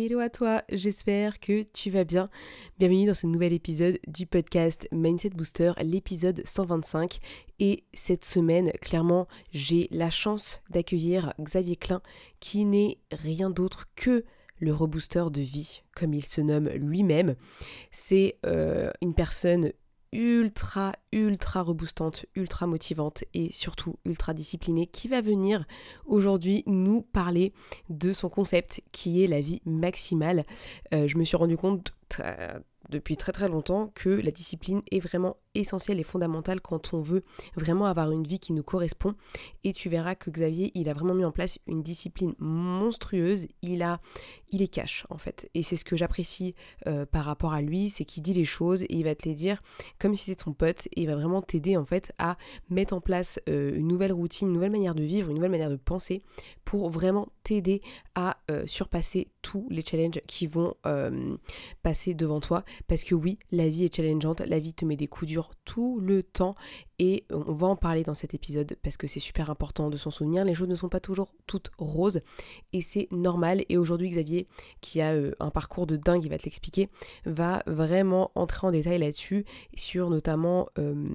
[0.00, 2.30] Hello à toi, j'espère que tu vas bien.
[2.78, 7.18] Bienvenue dans ce nouvel épisode du podcast Mindset Booster, l'épisode 125.
[7.58, 12.00] Et cette semaine, clairement, j'ai la chance d'accueillir Xavier Klein,
[12.38, 14.24] qui n'est rien d'autre que
[14.60, 17.34] le rebooster de vie, comme il se nomme lui-même.
[17.90, 19.72] C'est euh, une personne
[20.12, 25.66] ultra, ultra reboostante, ultra motivante et surtout ultra disciplinée qui va venir
[26.06, 27.52] aujourd'hui nous parler
[27.88, 30.44] de son concept qui est la vie maximale.
[30.92, 31.92] Euh, je me suis rendu compte
[32.88, 37.22] depuis très très longtemps que la discipline est vraiment essentielle et fondamentale quand on veut
[37.56, 39.14] vraiment avoir une vie qui nous correspond.
[39.64, 43.46] Et tu verras que Xavier, il a vraiment mis en place une discipline monstrueuse.
[43.62, 44.00] Il a,
[44.50, 45.50] il est cash en fait.
[45.54, 46.54] Et c'est ce que j'apprécie
[46.86, 49.34] euh, par rapport à lui, c'est qu'il dit les choses et il va te les
[49.34, 49.58] dire
[49.98, 52.36] comme si c'était ton pote et il va vraiment t'aider en fait à
[52.70, 55.70] mettre en place euh, une nouvelle routine, une nouvelle manière de vivre, une nouvelle manière
[55.70, 56.22] de penser
[56.64, 57.80] pour vraiment t'aider
[58.14, 60.74] à euh, surpasser tous les challenges qui vont
[61.82, 65.06] passer devant toi parce que oui, la vie est challengeante, la vie te met des
[65.06, 66.54] coups durs tout le temps
[66.98, 70.10] et on va en parler dans cet épisode parce que c'est super important de s'en
[70.10, 70.44] souvenir.
[70.44, 72.20] Les choses ne sont pas toujours toutes roses
[72.72, 73.64] et c'est normal.
[73.68, 74.46] Et aujourd'hui, Xavier,
[74.80, 76.88] qui a euh, un parcours de dingue, il va te l'expliquer,
[77.24, 80.68] va vraiment entrer en détail là-dessus sur notamment...
[80.78, 81.08] Euh,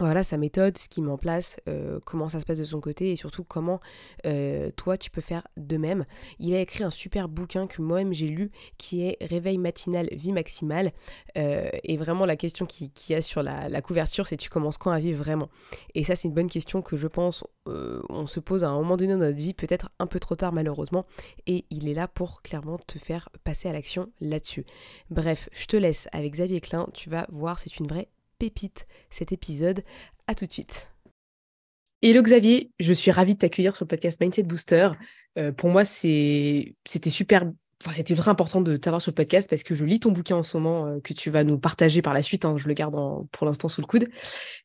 [0.00, 3.12] voilà sa méthode, ce qu'il met place, euh, comment ça se passe de son côté
[3.12, 3.78] et surtout comment
[4.26, 6.04] euh, toi tu peux faire de même.
[6.40, 10.32] Il a écrit un super bouquin que moi-même j'ai lu qui est Réveil matinal, vie
[10.32, 10.92] maximale.
[11.38, 14.78] Euh, et vraiment la question qui, qui a sur la, la couverture c'est tu commences
[14.78, 15.48] quand à vivre vraiment?
[15.94, 18.96] Et ça c'est une bonne question que je pense on se pose à un moment
[18.96, 21.06] donné dans notre vie, peut-être un peu trop tard malheureusement.
[21.46, 24.66] Et il est là pour clairement te faire passer à l'action là-dessus.
[25.10, 28.08] Bref, je te laisse avec Xavier Klein, tu vas voir c'est une vraie
[28.44, 29.82] pépite cet épisode.
[30.26, 30.90] À tout de suite.
[32.02, 34.90] Hello Xavier, je suis ravie de t'accueillir sur le podcast Mindset Booster.
[35.38, 36.74] Euh, pour moi, c'était
[37.08, 37.50] super,
[37.82, 40.36] enfin, c'était ultra important de t'avoir sur le podcast parce que je lis ton bouquin
[40.36, 42.44] en ce moment euh, que tu vas nous partager par la suite.
[42.44, 42.94] Hein, je le garde
[43.32, 44.10] pour l'instant sous le coude.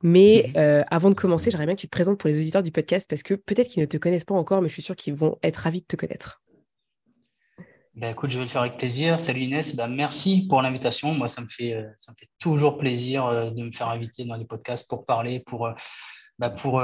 [0.03, 0.53] Mais mhm.
[0.57, 3.09] euh, avant de commencer, j'aimerais bien que tu te présentes pour les auditeurs du podcast
[3.09, 5.37] parce que peut-être qu'ils ne te connaissent pas encore, mais je suis sûre qu'ils vont
[5.41, 6.41] être ravis de te connaître.
[7.99, 9.19] Ben, écoute, je vais le faire avec plaisir.
[9.19, 11.13] Salut Inès, ben, merci pour l'invitation.
[11.13, 14.23] Moi, ça me, fait, euh, ça me fait toujours plaisir euh, de me faire inviter
[14.23, 15.73] dans les podcasts pour parler, pour, euh,
[16.37, 16.81] ben, pour,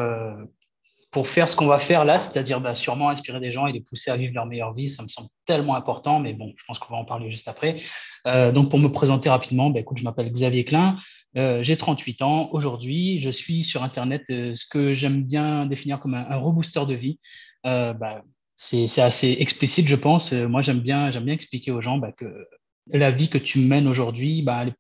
[1.11, 4.11] pour faire ce qu'on va faire là, c'est-à-dire sûrement inspirer des gens et les pousser
[4.11, 4.89] à vivre leur meilleure vie.
[4.89, 7.81] Ça me semble tellement important, mais bon, je pense qu'on va en parler juste après.
[8.25, 10.97] donc, pour me présenter rapidement, écoute, je m'appelle Xavier Klein.
[11.33, 12.49] j'ai 38 ans.
[12.51, 17.19] Aujourd'hui, je suis sur Internet ce que j'aime bien définir comme un, rebooster de vie.
[18.57, 20.33] C'est assez explicite, je pense.
[20.33, 22.47] Euh, moi, j'aime bien, bien expliquer aux gens bah, que
[22.87, 24.75] la vie que tu mènes aujourd'hui, bah, elle,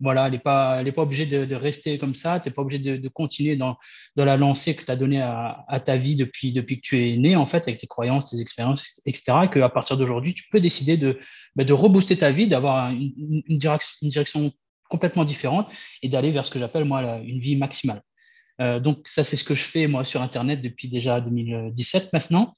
[0.00, 2.40] voilà, n'est pas, pas obligée de, rester comme ça.
[2.40, 3.76] Tu n'es pas obligé de, continuer dans,
[4.14, 7.16] dans, la lancée que tu as donnée à, ta vie depuis, depuis que tu es
[7.16, 9.38] né, en fait, avec tes croyances, tes expériences, etc.
[9.44, 11.18] Et qu'à partir d'aujourd'hui, tu peux décider de,
[11.54, 14.52] bah, de rebooster ta vie, d'avoir une, direction, une direction
[14.88, 15.68] complètement différente
[16.02, 18.02] et d'aller vers ce que j'appelle, moi, une vie maximale.
[18.60, 22.54] Euh, donc, ça, c'est ce que je fais, moi, sur Internet depuis déjà 2017 maintenant.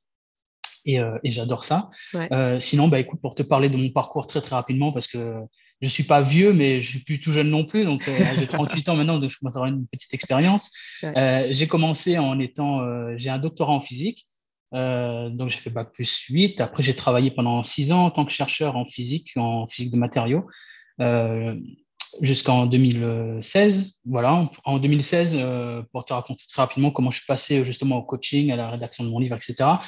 [0.96, 1.90] Euh, et, j'adore ça.
[2.14, 5.34] Euh, sinon, bah, écoute, pour te parler de mon parcours très très rapidement, parce que
[5.80, 8.18] je ne suis pas vieux, mais je suis plus tout jeune non plus, donc euh,
[8.38, 10.72] j'ai 38 ans maintenant, donc je commence à avoir une petite expérience.
[11.02, 12.82] j'ai commencé en étant,
[13.16, 14.26] j'ai un doctorat en physique,
[14.72, 16.60] donc j'ai fait bac plus 8.
[16.60, 19.98] Après, j'ai travaillé pendant 6 ans en tant que chercheur en physique, en physique de
[19.98, 20.46] matériaux
[22.20, 23.98] jusqu'en 2016.
[24.06, 28.02] Voilà, en 2016, euh, pour te raconter très rapidement comment je suis passé justement au
[28.02, 29.78] coaching, à la rédaction de mon livre, etc.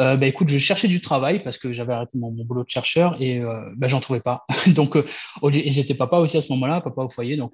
[0.00, 3.20] Euh, bah, écoute, je cherchais du travail parce que j'avais arrêté mon, boulot de chercheur
[3.20, 4.44] et euh, bah, j'en trouvais pas.
[4.68, 5.04] donc, euh,
[5.52, 7.36] et j'étais papa aussi à ce moment-là, papa au foyer.
[7.36, 7.52] Donc,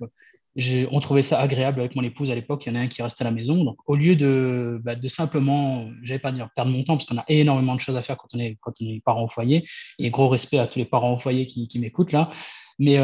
[0.90, 2.64] on trouvait ça agréable avec mon épouse à l'époque.
[2.64, 3.64] Il y en a un qui restait à la maison.
[3.64, 5.88] Donc, au lieu de, bah, de simplement,
[6.22, 8.38] pas dire perdre mon temps parce qu'on a énormément de choses à faire quand on
[8.38, 9.66] est, quand on est parent au foyer.
[9.98, 12.30] Et gros respect à tous les parents au foyer qui, qui m'écoutent là.
[12.78, 12.98] Mais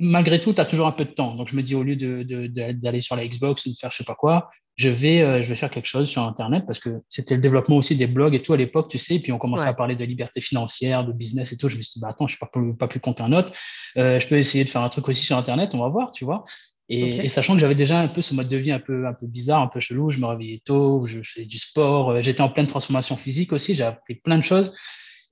[0.00, 1.34] malgré tout, tu as toujours un peu de temps.
[1.34, 4.04] Donc, je me dis, au lieu d'aller sur la Xbox ou de faire je sais
[4.04, 7.34] pas quoi, je vais, euh, je vais faire quelque chose sur Internet parce que c'était
[7.34, 9.16] le développement aussi des blogs et tout à l'époque, tu sais.
[9.16, 11.68] Et puis, on commençait à parler de liberté financière, de business et tout.
[11.68, 13.52] Je me suis dit, bah, attends, je ne suis pas, plus compter un autre.
[13.96, 16.24] Euh, je peux essayer de faire un truc aussi sur Internet, on va voir, tu
[16.24, 16.44] vois.
[16.90, 19.26] Et, sachant que j'avais déjà un peu ce mode de vie un peu, un peu
[19.26, 22.48] bizarre, un peu chelou, je me réveillais tôt, je, faisais du sport, euh, j'étais en
[22.48, 24.74] pleine transformation physique aussi, j'ai appris plein de choses.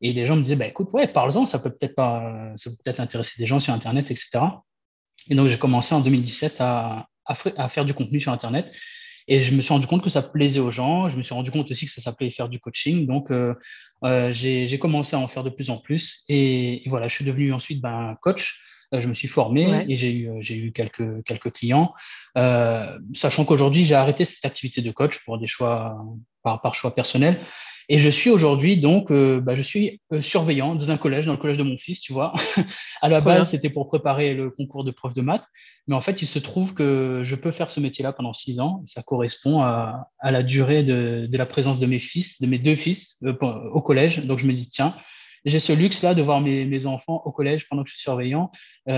[0.01, 2.77] Et les gens me disaient, bah, écoute, ouais, parle-en, ça peut peut-être pas, ça peut
[2.85, 4.41] peut-être intéresser des gens sur Internet, etc.
[5.29, 8.67] Et donc, j'ai commencé en 2017 à, à, faire du contenu sur Internet.
[9.29, 11.09] Et je me suis rendu compte que ça plaisait aux gens.
[11.09, 13.07] Je me suis rendu compte aussi que ça s'appelait faire du coaching.
[13.07, 13.55] Donc, euh,
[14.05, 16.25] euh, j'ai commencé à en faire de plus en plus.
[16.29, 18.61] Et, voilà, je suis devenu ensuite ben, coach.
[18.95, 21.93] Euh, je me suis formé et j'ai eu, quelques, quelques clients.
[22.37, 25.97] sachant qu'aujourd'hui, j'ai arrêté cette activité de coach pour des choix,
[26.45, 27.41] par, par choix personnels.
[27.89, 31.33] Et je suis aujourd'hui donc, euh, bah, je suis euh, surveillant dans un collège, dans
[31.33, 32.33] le collège de mon fils, tu vois.
[33.01, 35.45] à la base, c'était pour préparer le concours de prof de maths,
[35.87, 38.83] mais en fait, il se trouve que je peux faire ce métier-là pendant six ans.
[38.87, 42.59] Ça correspond à, à la durée de, de, la présence de mes fils, de mes
[42.59, 43.35] deux fils euh,
[43.73, 44.19] au collège.
[44.25, 44.97] Donc, je me dis tiens,
[45.45, 48.51] j'ai ce luxe-là de voir mes, mes, enfants au collège pendant que je suis surveillant,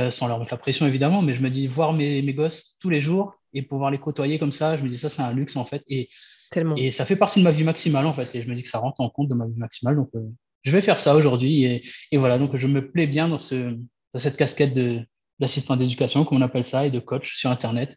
[0.08, 2.88] sans leur mettre la pression évidemment, mais je me dis voir mes, mes gosses tous
[2.88, 5.56] les jours et pouvoir les côtoyer comme ça, je me dis ça, c'est un luxe
[5.56, 5.82] en fait.
[5.88, 6.08] Et
[6.76, 8.34] et ça fait partie de ma vie maximale, en fait.
[8.34, 9.96] Et je me dis que ça rentre en compte de ma vie maximale.
[9.96, 10.20] Donc, euh,
[10.62, 11.64] je vais faire ça aujourd'hui.
[11.64, 13.76] Et, et, voilà, donc je me plais bien dans, ce,
[14.12, 14.78] dans cette casquette
[15.38, 17.96] d'assistant d'éducation, comme on appelle ça, et de coach sur Internet.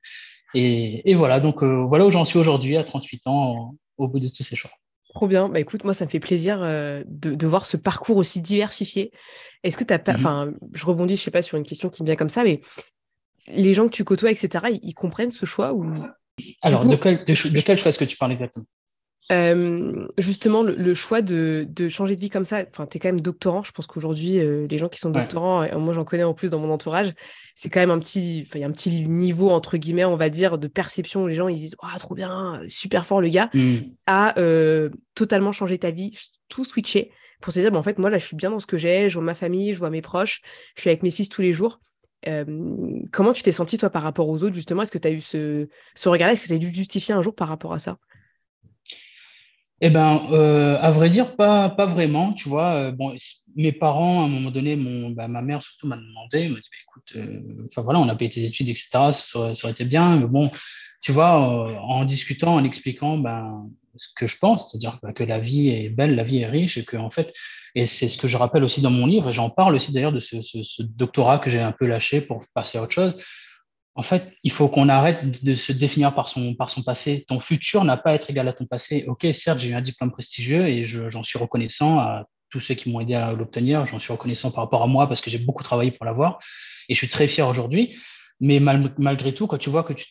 [0.54, 4.20] Et, et voilà, donc euh, voilà où j'en suis aujourd'hui, à 38 ans, au bout
[4.20, 4.72] de tous ces choix.
[5.14, 5.50] Trop bien.
[5.50, 9.12] Bah écoute, moi, ça me fait plaisir euh, de, de, voir ce parcours aussi diversifié.
[9.64, 10.14] Est-ce que tu as pas.
[10.14, 10.16] Mm-hmm.
[10.16, 12.62] Enfin, je rebondis, je sais pas, sur une question qui me vient comme ça, mais
[13.48, 15.86] les gens que tu côtoies, etc., ils, ils comprennent ce choix ou
[16.62, 18.66] alors, de, quel, de, choix est-ce que tu parles exactement?
[19.32, 23.22] Euh, justement, le, choix de, changer de vie comme ça, enfin, tu es quand même
[23.22, 23.64] doctorant.
[23.64, 26.60] Je pense qu'aujourd'hui, euh, les gens qui sont doctorants, moi j'en connais en plus dans
[26.60, 27.14] mon entourage,
[27.56, 30.30] c'est quand même un petit, il y a un petit niveau, entre guillemets, on va
[30.30, 33.50] dire, de perception où les gens ils disent Ah, trop bien, super fort le gars,
[33.54, 33.78] hmm.
[34.06, 36.12] à euh, totalement changer ta vie,
[36.50, 37.12] tout switcher
[37.42, 39.08] pour se dire bah, En fait, moi là, je suis bien dans ce que j'ai,
[39.08, 40.42] je vois ma famille, je vois mes proches,
[40.76, 41.80] je suis avec mes fils tous les jours
[43.12, 44.84] comment tu t'es senti toi par rapport aux autres justement?
[44.84, 46.34] Est-ce que tu as eu ce, ce regard-là?
[46.34, 47.98] Est-ce que tu as dû justifier un jour par rapport à ça?
[49.84, 52.34] Eh ben, euh, à vrai dire, pas, pas vraiment.
[52.34, 53.16] Tu vois, euh, bon,
[53.56, 56.70] mes parents, à un moment donné, mon, bah, ma mère surtout m'a demandé, m'a dit,
[56.72, 59.12] bah, écoute, euh, enfin voilà, on a payé tes études, etc.
[59.12, 60.52] Ça, aurait été bien, mais bon,
[61.02, 65.40] tu vois, en discutant, en expliquant, ben, ce que je pense, c'est-à-dire bah, que la
[65.40, 67.34] vie est belle, la vie est riche, et que en fait,
[67.76, 70.12] et c'est ce que je rappelle aussi dans mon livre, et j'en parle aussi d'ailleurs
[70.12, 73.16] de ce, doctorat que j'ai un peu lâché pour passer à autre chose.
[73.96, 77.26] En fait, il faut qu'on arrête de se définir par son, par son passé.
[77.28, 79.04] Ton futur n'a pas à être égal à ton passé.
[79.08, 82.90] Ok, certes, j'ai eu un diplôme prestigieux et j'en suis reconnaissant à tous ceux qui
[82.90, 83.86] m'ont aidé à l'obtenir.
[83.86, 86.40] J'en suis reconnaissant par rapport à moi parce que j'ai beaucoup travaillé pour l'avoir
[86.88, 87.98] et je suis très fier aujourd'hui.
[88.40, 90.06] Mais malgré tout, quand tu vois que tu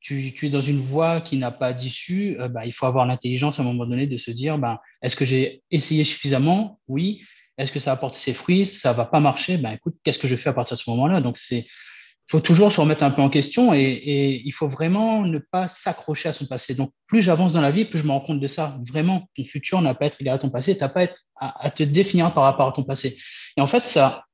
[0.00, 3.58] tu, es dans une voie qui n'a pas d'issue, euh, bah, il faut avoir l'intelligence
[3.58, 6.80] à un moment donné de se dire, bah, est-ce que j'ai essayé suffisamment?
[6.88, 7.22] Oui.
[7.58, 8.66] Est-ce que ça a porté ses fruits?
[8.66, 9.56] Ça va pas marcher?
[9.56, 11.22] Ben écoute, qu'est-ce que je fais à partir de ce moment-là?
[11.22, 11.66] Donc c'est
[12.28, 16.28] faut toujours se remettre un peu en question et, il faut vraiment ne pas s'accrocher
[16.28, 16.74] à son passé.
[16.74, 18.78] Donc, plus j'avance dans la vie, plus je me rends compte de ça.
[18.88, 21.70] Vraiment, ton futur n'a pas à être égal à ton passé, tu n'as pas à,
[21.70, 23.16] te définir par rapport à ton passé.
[23.56, 24.24] Et en fait, ça,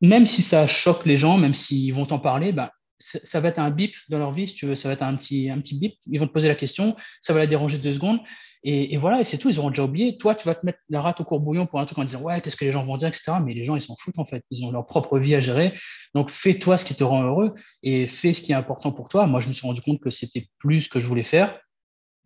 [0.00, 3.58] même si ça choque les gens, même s'ils vont t'en parler, ben, ça va être
[3.58, 5.78] un bip dans leur vie, si tu veux, ça va être un petit, un petit
[5.78, 5.94] bip.
[6.06, 8.20] Ils vont te poser la question, ça va la déranger deux secondes.
[8.62, 10.18] Et, voilà, et c'est tout, ils auront déjà oublié.
[10.18, 12.42] Toi, tu vas te mettre la rate au courbouillon pour un truc en disant Ouais,
[12.42, 13.32] qu'est-ce que les gens vont dire, etc.
[13.42, 14.44] Mais les gens, ils s'en foutent en fait.
[14.50, 15.72] Ils ont leur propre vie à gérer.
[16.14, 19.26] Donc, fais-toi ce qui te rend heureux et fais ce qui est important pour toi.
[19.26, 21.58] Moi, je me suis rendu compte que c'était plus ce que je voulais faire.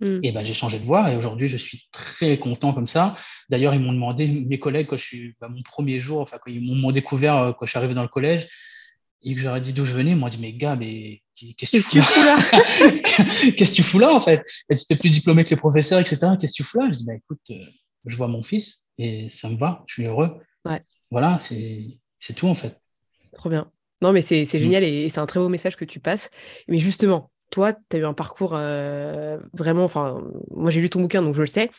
[0.00, 0.18] Mm.
[0.24, 3.14] Et ben, j'ai changé de voie et aujourd'hui, je suis très content comme ça.
[3.48, 6.50] D'ailleurs, ils m'ont demandé, mes collègues, quand je suis, bah, mon premier jour, enfin, quand
[6.50, 8.48] ils m'ont découvert euh, quand je suis arrivé dans le collège,
[9.24, 11.90] et que j'aurais dit d'où je venais, ils m'ont dit Mais gars, mais qu'est-ce que
[11.90, 12.36] tu fous là
[13.56, 14.42] Qu'est-ce que tu fous là en fait?
[14.70, 16.18] Et c'était plus diplômé que les professeurs, etc.
[16.38, 16.88] Qu'est-ce que tu fous là?
[16.92, 17.64] Je dis bah, écoute, euh,
[18.04, 20.40] je vois mon fils et ça me va, je suis heureux.
[20.64, 20.82] Ouais.
[21.10, 22.78] Voilà, c'est tout en fait.
[23.34, 23.70] Trop bien.
[24.02, 24.58] Non, mais c'est mm.
[24.58, 26.30] génial et, c'est un très beau message que tu passes.
[26.68, 29.84] Mais justement, toi, tu as eu un parcours euh, vraiment.
[29.84, 31.70] Enfin, moi, j'ai lu ton bouquin, donc je le sais.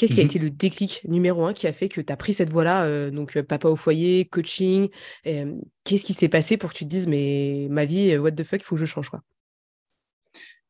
[0.00, 2.16] Qu'est-ce qui a mmh été le déclic numéro un qui a fait que tu as
[2.16, 4.88] pris cette voie-là, euh, donc euh, papa au foyer, coaching
[5.24, 8.42] Qu'est-ce qui s'est passé pour que tu te dises, mais ma vie, euh, what the
[8.42, 9.20] fuck, il faut que je change quoi?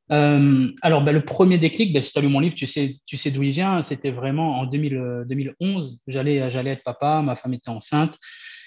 [0.08, 3.16] Alors, bah, le premier déclic, bah, si tu as lu mon livre, tu sais, tu
[3.16, 3.84] sais d'où il vient.
[3.84, 6.02] C'était vraiment en 2011.
[6.08, 8.18] J'allais, j'allais être papa, ma femme était enceinte.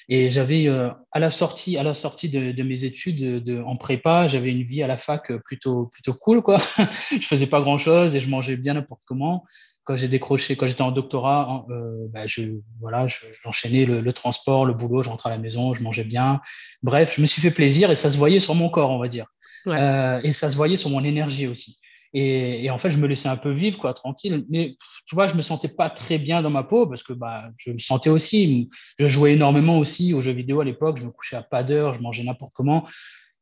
[0.08, 4.52] Et j'avais, à la sortie, à la sortie de, mes études de, en prépa, j'avais
[4.52, 6.42] une vie à la fac plutôt, plutôt cool.
[6.42, 6.62] Quoi.
[7.12, 9.44] je faisais pas grand-chose et je mangeais bien n'importe comment
[9.84, 12.44] quand j'ai décroché, quand j'étais en doctorat, euh, bah, je,
[12.80, 13.06] voilà,
[13.44, 16.42] j'enchaînais le, transport, le boulot, je rentrais à la maison, je mangeais bien.
[16.84, 19.08] Bref, je me suis fait plaisir et ça se voyait sur mon corps, on va
[19.08, 19.28] dire.
[19.68, 21.78] Euh, et ça se voyait sur mon énergie aussi.
[22.16, 24.46] Et, en fait, je me laissais un peu vivre, quoi, tranquille.
[24.48, 27.50] Mais tu vois, je me sentais pas très bien dans ma peau parce que bah,
[27.58, 28.70] je me sentais aussi.
[29.00, 30.98] Je jouais énormément aussi aux jeux vidéo à l'époque.
[30.98, 32.88] Je me couchais à pas d'heure, je mangeais n'importe comment.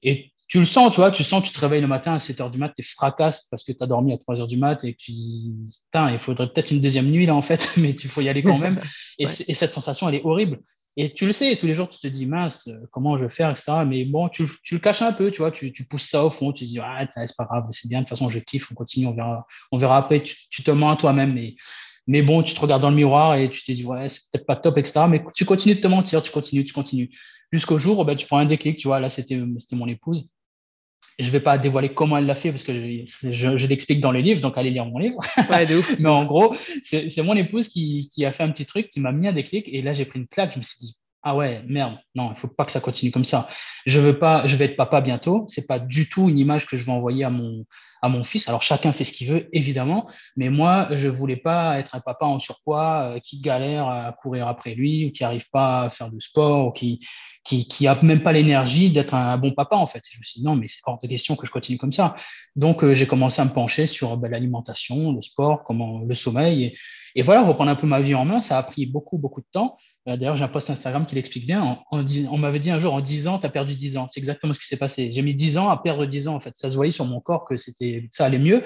[0.03, 2.39] Et tu le sens, tu vois, tu sens, tu te réveilles le matin à 7
[2.39, 4.57] h du mat, tu es fracasse parce que tu as dormi à 3 h du
[4.57, 5.53] mat et que tu dis,
[5.85, 8.43] putain, il faudrait peut-être une deuxième nuit là en fait, mais il faut y aller
[8.43, 8.81] quand même.
[9.17, 10.59] Et, cette sensation, elle est horrible.
[10.97, 13.49] Et tu le sais, tous les jours, tu te dis, mince, comment je vais faire,
[13.49, 13.71] etc.
[13.87, 16.65] Mais bon, tu, le caches un peu, tu vois, tu, pousses ça au fond, tu
[16.65, 19.07] te dis, ah, c'est pas grave, c'est bien, de toute façon, je kiffe, on continue,
[19.07, 21.33] on verra, on verra après, tu, te mens à toi-même.
[21.33, 21.55] Mais,
[22.07, 24.45] mais bon, tu te regardes dans le miroir et tu te dis, ouais, c'est peut-être
[24.45, 25.05] pas top, etc.
[25.07, 27.09] Mais tu continues de te mentir, tu continues, tu continues.
[27.53, 29.37] Jusqu'au jour où ben, tu prends un déclic, tu vois, là, c'était
[29.71, 30.29] mon épouse.
[31.19, 34.19] Je ne vais pas dévoiler comment elle l'a fait parce que je, l'explique dans le
[34.19, 35.19] livre, donc allez lire mon livre.
[35.99, 39.27] Mais en gros, c'est mon épouse qui, a fait un petit truc qui m'a mis
[39.27, 40.53] un déclic et là j'ai pris une claque.
[40.53, 43.25] Je me suis dit ah ouais merde non il faut pas que ça continue comme
[43.25, 43.47] ça.
[43.85, 45.45] Je veux pas, je vais être papa bientôt.
[45.47, 47.65] C'est pas du tout une image que je vais envoyer à mon
[48.01, 48.47] à mon fils.
[48.47, 52.25] Alors chacun fait ce qu'il veut évidemment, mais moi je voulais pas être un papa
[52.25, 56.09] en surpoids euh, qui galère à courir après lui ou qui arrive pas à faire
[56.09, 56.99] de sport ou qui
[57.43, 60.03] qui, qui a même pas l'énergie d'être un, bon papa en fait.
[60.09, 62.15] je me suis dit non mais c'est hors de question que je continue comme ça.
[62.55, 66.65] Donc euh, j'ai commencé à me pencher sur ben, l'alimentation, le sport, comment le sommeil
[66.65, 66.77] et,
[67.15, 68.41] et, voilà reprendre un peu ma vie en main.
[68.41, 69.75] Ça a pris beaucoup beaucoup de temps.
[70.07, 71.79] Euh, d'ailleurs j'ai un post Instagram qui l'explique bien.
[71.91, 74.07] On, on m'avait dit un jour en 10 ans tu as perdu 10 ans.
[74.07, 75.11] C'est exactement ce qui s'est passé.
[75.11, 76.55] J'ai mis 10 ans à perdre 10 ans en fait.
[76.55, 78.63] Ça se voyait sur mon corps que c'était ça allait mieux.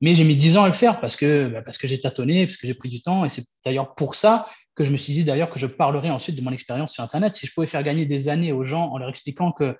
[0.00, 2.46] Mais j'ai mis 10 ans à le faire parce que, bah, parce que j'ai tâtonné,
[2.46, 3.24] parce que j'ai pris du temps.
[3.24, 6.36] Et c'est d'ailleurs pour ça que je me suis dit d'ailleurs que je parlerai ensuite
[6.36, 7.34] de mon expérience sur Internet.
[7.34, 9.76] Si je pouvais faire gagner des années aux gens en leur expliquant que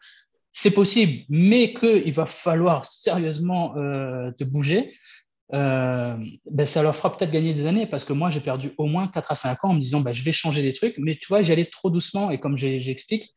[0.52, 4.94] c'est possible, mais qu'il va falloir sérieusement euh, te bouger,
[5.52, 6.16] euh,
[6.50, 9.06] ben ça leur fera peut-être gagner des années parce que moi, j'ai perdu au moins
[9.06, 11.26] 4 à 5 ans en me disant ben, je vais changer des trucs, mais tu
[11.28, 13.34] vois, j'allais trop doucement et comme j'explique,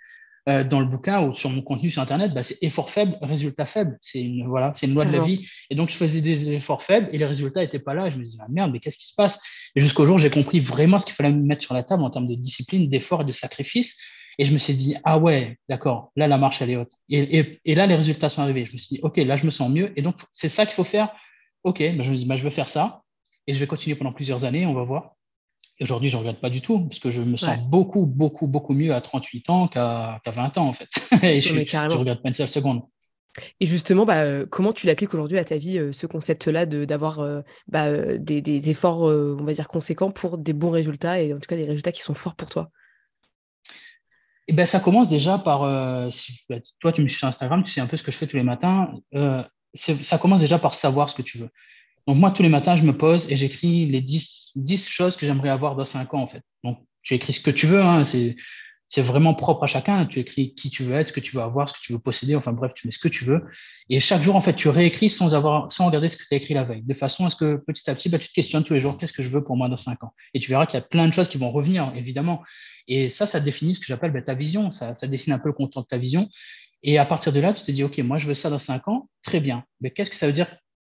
[0.50, 3.65] euh, dans le bouquin ou sur mon contenu sur Internet, bah, c'est effort faible, résultat
[3.65, 3.98] faible.
[4.01, 5.48] C'est une, voilà, c'est une loi de la vie.
[5.70, 8.08] Et donc, je faisais des efforts faibles et les résultats n'étaient pas là.
[8.08, 9.39] Et je me disais, ah, merde, mais qu'est-ce qui se passe?
[9.75, 12.10] Et jusqu'au jour, j'ai compris vraiment ce qu'il fallait me mettre sur la table en
[12.10, 13.96] termes de discipline, d'effort et de sacrifice.
[14.39, 16.94] Et je me suis dit, ah ouais, d'accord, là, la marche, elle est haute.
[17.10, 18.65] Et, et, là, les résultats sont arrivés.
[18.65, 19.91] Je me suis dit, OK, là, je me sens mieux.
[19.98, 21.10] Et donc, c'est ça qu'il faut faire.
[21.63, 23.03] OK, bah, je me dis, bah, je veux faire ça.
[23.46, 25.15] Et je vais continuer pendant plusieurs années, on va voir.
[25.81, 28.74] Aujourd'hui, je ne regrette pas du tout, parce que je me sens beaucoup, beaucoup, beaucoup
[28.74, 30.89] mieux à 38 ans qu'à 20 ans, en fait.
[31.24, 32.81] et je ne regrette pas une seule seconde.
[33.59, 37.19] Et justement, bah, euh, comment tu l'appliques aujourd'hui à ta vie, euh, ce concept-là d'avoir
[37.19, 41.48] euh, bah, des, efforts, on va dire, conséquents pour des bons résultats, et en tout
[41.48, 42.69] cas des résultats qui sont forts pour toi?
[44.48, 47.63] Et eh ben, Ça commence déjà par, si, bah, toi tu me suis sur Instagram,
[47.63, 48.91] tu sais un peu ce que je fais tous les matins,
[49.75, 51.50] ça commence déjà par savoir ce que tu veux.
[52.08, 55.25] Donc, moi, tous les matins, je me pose et j'écris les 10, 10 choses que
[55.25, 56.41] j'aimerais avoir dans 5 ans, en fait.
[56.63, 58.36] Donc, tu écris ce que tu veux, hein, c'est,
[58.98, 60.06] vraiment propre à chacun.
[60.06, 62.00] Tu écris qui tu veux être, ce que tu veux avoir, ce que tu veux
[62.00, 63.46] posséder, enfin bref, tu mets ce que tu veux.
[63.89, 66.38] Et chaque jour, en fait, tu réécris sans, avoir, sans regarder ce que tu as
[66.38, 68.63] écrit la veille, de façon à ce que petit à petit, bah, tu te questionnes
[68.63, 70.13] tous les jours, qu'est-ce que je veux pour moi dans 5 ans?
[70.34, 72.44] Et tu verras qu'il y a plein de choses qui vont revenir, évidemment.
[72.88, 75.53] Et ça, ça définit ce que j'appelle bah, ta vision, ça, dessine un peu le
[75.53, 76.27] contour de ta vision.
[76.82, 78.88] Et à partir de là, tu te dis, OK, moi, je veux ça dans 5
[78.88, 79.63] ans, très bien.
[79.82, 80.48] Mais qu'est-ce que ça veut dire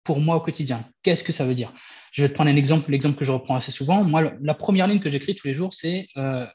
[0.09, 0.87] pour moi au quotidien.
[1.03, 1.71] Qu'est-ce que ça veut dire?
[2.13, 4.03] Je vais te prendre un exemple, l'exemple que je reprends assez souvent.
[4.05, 6.47] Moi, la première ligne que j'écris tous les jours, c'est euh,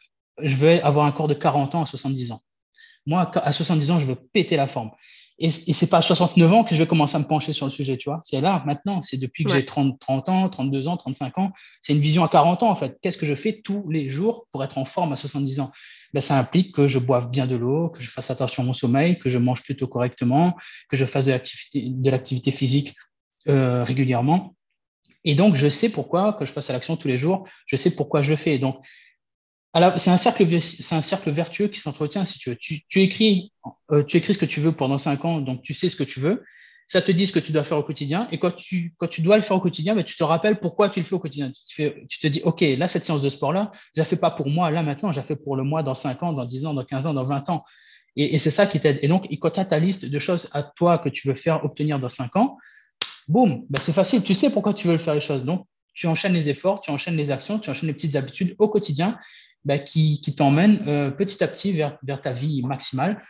[0.42, 2.42] je veux avoir un corps de 40 ans à 70 ans.
[3.06, 4.90] Moi, à 70 ans, je veux péter la forme.
[5.38, 7.68] Et, et c'est pas à 69 ans que je vais commencer à me pencher sur
[7.68, 8.22] le sujet, tu vois.
[8.24, 9.04] C'est là, maintenant.
[9.04, 11.52] C'est depuis que j'ai 30, 30 ans, 32 ans, 35 ans.
[11.84, 12.98] C'est une vision à 40 ans, en fait.
[13.04, 15.72] Qu'est-ce que je fais tous les jours pour être en forme à 70 ans?
[16.16, 18.74] Ben, Ça implique que je boive bien de l'eau, que je fasse attention à mon
[18.74, 20.56] sommeil, que je mange plutôt correctement,
[20.90, 22.96] que je fasse de l'activité physique
[23.50, 24.56] euh, régulièrement.
[25.26, 27.92] Et donc, je sais pourquoi, que je passe à l'action tous les jours, je sais
[27.92, 28.60] pourquoi je fais.
[28.60, 28.84] Donc,
[29.98, 30.46] c'est un cercle,
[30.92, 32.56] un cercle vertueux qui s'entretient, si tu veux.
[32.56, 33.52] Tu, écris,
[33.92, 36.04] euh, tu écris ce que tu veux pendant cinq ans, donc tu sais ce que
[36.04, 36.44] tu veux.
[36.88, 38.28] Ça te dit ce que tu dois faire au quotidien.
[38.32, 40.90] Et quand tu, quand tu dois le faire au quotidien, ben, tu te rappelles pourquoi
[40.90, 41.52] tu le fais au quotidien.
[41.68, 44.50] Tu te, dis, OK, là, cette séance de sport-là, je ne la fais pas pour
[44.50, 46.74] moi, là, maintenant, je la fais pour le mois, dans cinq ans, dans dix ans,
[46.74, 47.64] dans quinze ans, dans vingt ans.
[48.16, 49.00] Et, c'est ça qui t'aide.
[49.02, 51.66] Et donc, quand tu as ta liste de choses à toi que tu veux faire
[51.66, 52.58] obtenir dans cinq ans,
[53.28, 54.24] boum, ben, c'est facile.
[54.24, 55.44] Tu sais pourquoi tu veux faire les choses.
[55.44, 58.68] Donc, tu enchaînes les efforts, tu enchaînes les actions, tu enchaînes les petites habitudes au
[58.68, 59.18] quotidien
[59.64, 63.22] ben, qui, qui t'emmènent euh, petit à petit vers, vers, ta vie maximale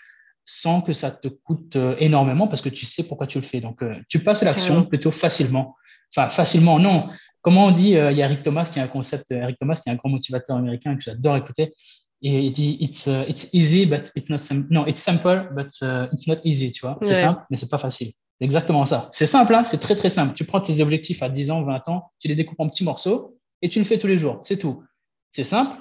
[0.46, 3.62] sans que ça te coûte euh, énormément parce que tu sais pourquoi tu le fais.
[3.62, 5.76] Donc, euh, tu passes à l'action plutôt facilement.
[6.16, 7.10] Enfin, facilement, non.
[7.42, 9.90] Comment on dit Il y a Eric Thomas qui a un concept, Eric Thomas qui
[9.90, 11.74] est un grand motivateur américain que j'adore écouter.
[12.22, 14.68] Et il dit it's, it's easy, but it's not simple.
[14.72, 15.68] Non, it's simple, but
[16.14, 16.98] it's not easy, tu vois.
[17.02, 18.14] C'est simple, mais c'est pas facile.
[18.44, 19.10] C'est exactement ça.
[19.14, 20.34] C'est simple, hein c'est très très simple.
[20.34, 23.40] Tu prends tes objectifs à 10 ans, 20 ans, tu les découpes en petits morceaux
[23.62, 24.42] et tu le fais tous les jours.
[24.42, 24.84] C'est tout.
[25.32, 25.78] C'est simple,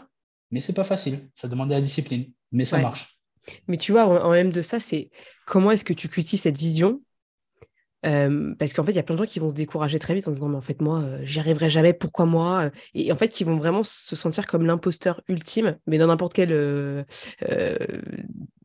[0.52, 1.28] mais c'est pas facile.
[1.34, 3.18] Ça demande de la discipline, mais ça marche.
[3.66, 5.10] Mais tu vois, en, même de ça, c'est
[5.44, 7.00] comment est-ce que tu cultives cette vision
[8.06, 10.14] euh, parce qu'en fait, il y a plein de gens qui vont se décourager très
[10.14, 13.16] vite en disant, mais en fait, moi, euh, j'y arriverai jamais, pourquoi moi Et en
[13.16, 17.04] fait, qui vont vraiment se sentir comme l'imposteur ultime, mais dans n'importe quel euh,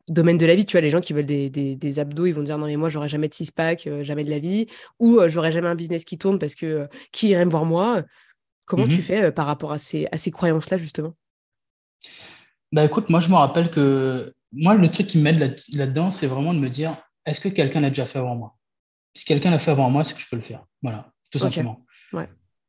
[0.08, 0.66] domaine de la vie.
[0.66, 2.88] Tu vois, les gens qui veulent des, des, abdos, ils vont dire non, mais moi,
[2.88, 4.66] j'aurai jamais de six-pack, euh, jamais de la vie,
[4.98, 7.64] ou euh, j'aurai jamais un business qui tourne parce que euh, qui irait me voir
[7.64, 8.02] moi
[8.66, 11.14] Comment tu mmh fais par rapport à ces, à ces croyances-là, justement?
[12.70, 16.52] Bah écoute, moi je me rappelle que moi le truc qui m'aide là-dedans, c'est vraiment
[16.52, 18.58] de me dire est-ce que quelqu'un l'a déjà fait avant moi?
[19.14, 20.66] Si quelqu'un l'a fait avant moi, c'est que je peux le faire.
[20.82, 21.86] Voilà, tout simplement.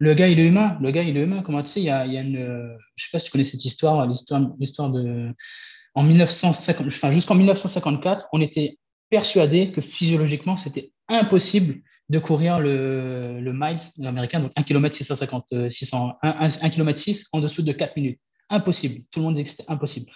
[0.02, 0.78] Le gars, il est humain.
[0.82, 1.42] Le gars, il est humain.
[1.44, 2.78] Comment tu sais, il y a, il y a une.
[2.96, 5.34] Je sais pas si tu connais cette histoire, l'histoire, l'histoire de.
[5.96, 8.78] En 1950, enfin, jusqu'en 1954, on était
[9.10, 15.70] persuadé que physiologiquement, c'était impossible de courir le, le miles américain, donc 1 km 650,
[15.70, 18.20] 600, 1, km 6 en dessous de 4 minutes.
[18.50, 19.04] Impossible.
[19.12, 20.12] Tout le monde disait que c'était impossible.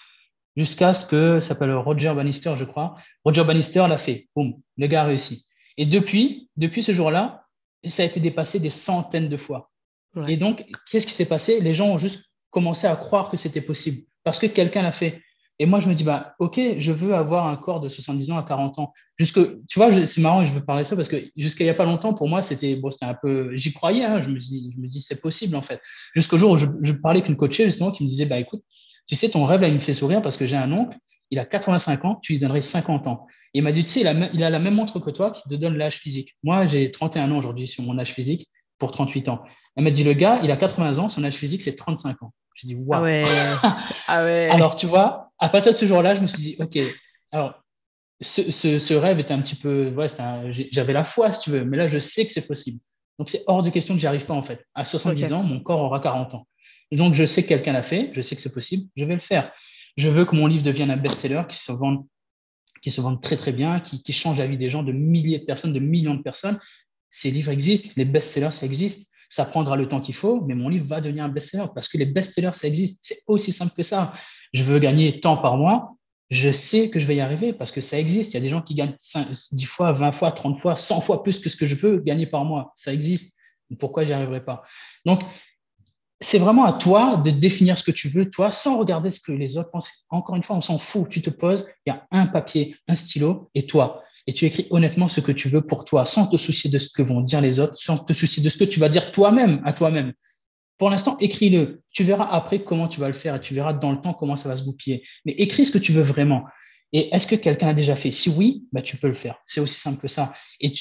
[0.55, 2.95] Jusqu'à ce que, ça s'appelle Roger Bannister, je crois.
[3.23, 4.27] Roger Bannister l'a fait.
[4.35, 5.45] Boum, le gars a réussi.
[5.77, 7.45] Et depuis, depuis ce jour-là,
[7.85, 9.71] ça a été dépassé des centaines de fois.
[10.27, 11.59] Et donc, qu'est-ce qui s'est passé?
[11.59, 15.22] Les gens ont juste commencé à croire que c'était possible parce que quelqu'un l'a fait.
[15.59, 18.37] Et moi, je me dis, bah, OK, je veux avoir un corps de 70 ans
[18.37, 18.93] à 40 ans.
[19.17, 21.71] Jusque, tu vois, c'est marrant, je veux parler de ça parce que jusqu'à il n'y
[21.71, 23.55] a pas longtemps, pour moi, c'était bon, un peu.
[23.55, 25.79] J'y croyais, hein, je me dis, je me dis c'est possible en fait.
[26.15, 28.63] Jusqu'au jour où je, je parlais qu'une coachée justement qui me disait, bah, écoute,
[29.07, 30.97] tu sais, ton rêve là, il me fait sourire parce que j'ai un oncle,
[31.29, 33.27] il a 85 ans, tu lui donnerais 50 ans.
[33.53, 35.31] Et il m'a dit, tu sais, il a, il a la même montre que toi
[35.31, 36.35] qui te donne l'âge physique.
[36.43, 39.43] Moi, j'ai 31 ans aujourd'hui sur mon âge physique pour 38 ans.
[39.75, 42.33] Elle m'a dit, le gars, il a 80 ans, son âge physique, c'est 35 ans.
[42.55, 43.05] Je dis, waouh.
[44.07, 44.49] Ah ouais.
[44.51, 46.79] Alors, tu vois, à partir de ce jour-là, je me suis dit, OK,
[47.29, 47.61] alors,
[48.21, 50.07] ce, rêve était un petit peu, ouais,
[50.71, 52.79] j'avais la foi, si tu veux, mais là, je sais que c'est possible.
[53.19, 54.65] Donc, c'est hors de question que j'y arrive pas, en fait.
[54.73, 56.47] À 70 ans, mon corps aura 40 ans.
[56.93, 59.19] Donc, je sais que quelqu'un l'a fait, je sais que c'est possible, je vais le
[59.19, 59.51] faire.
[59.97, 62.05] Je veux que mon livre devienne un best-seller, qui se vende
[62.81, 65.39] qui se vendent très très bien, qui, qui change la vie des gens, de milliers
[65.39, 66.59] de personnes, de millions de personnes.
[67.09, 69.09] Ces livres existent, les best-sellers, ça existe.
[69.33, 71.97] Ça prendra le temps qu'il faut, mais mon livre va devenir un best-seller parce que
[71.97, 72.99] les best-sellers, ça existe.
[73.01, 74.13] C'est aussi simple que ça.
[74.53, 75.95] Je veux gagner tant par mois,
[76.29, 78.33] je sais que je vais y arriver parce que ça existe.
[78.33, 78.95] Il y a des gens qui gagnent
[79.51, 82.27] 10 fois, 20 fois, 30 fois, 100 fois plus que ce que je veux gagner
[82.27, 82.73] par mois.
[82.75, 83.35] Ça existe.
[83.79, 84.61] Pourquoi j'y arriverai pas?
[85.03, 85.21] Donc,
[86.21, 89.31] c'est vraiment à toi de définir ce que tu veux, toi, sans regarder ce que
[89.31, 90.05] les autres pensent.
[90.09, 91.09] Encore une fois, on s'en fout.
[91.09, 94.67] Tu te poses, il y a un papier, un stylo et toi et tu écris
[94.69, 97.41] honnêtement ce que tu veux pour toi, sans te soucier de ce que vont dire
[97.41, 100.13] les autres, sans te soucier de ce que tu vas dire toi-même à toi-même.
[100.77, 101.81] Pour l'instant, écris-le.
[101.91, 104.35] Tu verras après comment tu vas le faire et tu verras dans le temps comment
[104.35, 105.03] ça va se goupiller.
[105.25, 106.43] Mais écris ce que tu veux vraiment.
[106.93, 108.11] Et est-ce que quelqu'un a déjà fait?
[108.11, 109.37] Si oui, bah, tu peux le faire.
[109.45, 110.33] C'est aussi simple que ça.
[110.61, 110.71] Et,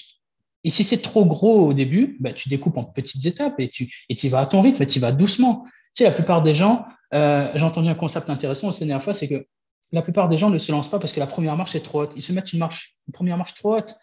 [0.71, 4.15] si c'est trop gros au début, bah, tu découpes en petites étapes et tu et
[4.15, 5.65] y vas à ton rythme, tu y vas doucement.
[5.95, 9.15] Tu sais, la plupart des gens, euh, j'ai entendu un concept intéressant la dernière fois,
[9.15, 9.47] c'est que
[9.93, 12.03] la plupart des gens ne se lancent pas parce que la première marche est trop
[12.03, 12.13] haute.
[12.17, 13.95] Ils se mettent une, marche, une première marche trop haute.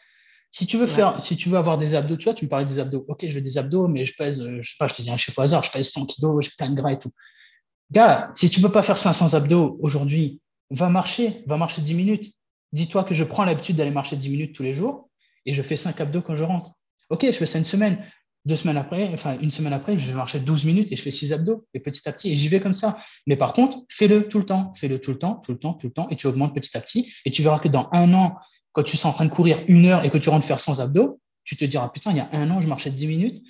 [0.52, 2.66] Si tu veux faire, si tu veux avoir des abdos, tu vois, tu me parlais
[2.66, 3.06] des abdos.
[3.08, 5.10] Ok, je veux des abdos, mais je pèse, euh, je sais pas, je te dis
[5.12, 7.12] un chiffre au hasard, je pèse 100 kilos, j'ai plein de gras et tout.
[7.92, 12.34] Gars, si tu peux pas faire 500 abdos aujourd'hui, va marcher, va marcher 10 minutes.
[12.72, 15.10] Dis-toi que je prends l'habitude d'aller marcher 10 minutes tous les jours
[15.46, 16.72] et je fais 5 abdos quand je rentre.
[17.10, 18.04] Ok, je fais ça une semaine.
[18.46, 21.12] Deux semaines après, enfin une semaine après, je vais marcher 12 minutes et je fais
[21.12, 22.98] 6 abdos, et petit à petit, et j'y vais comme ça.
[23.28, 25.88] Mais par contre, fais-le tout le temps, fais-le tout le temps, tout le temps, tout
[25.88, 28.38] le temps, et tu augmentes petit à petit, et tu verras que dans un an,
[28.72, 30.80] quand tu seras en train de courir une heure et que tu rentres faire 100
[30.80, 33.44] abdos, tu te diras, putain, il y a un an, je marchais 10 minutes,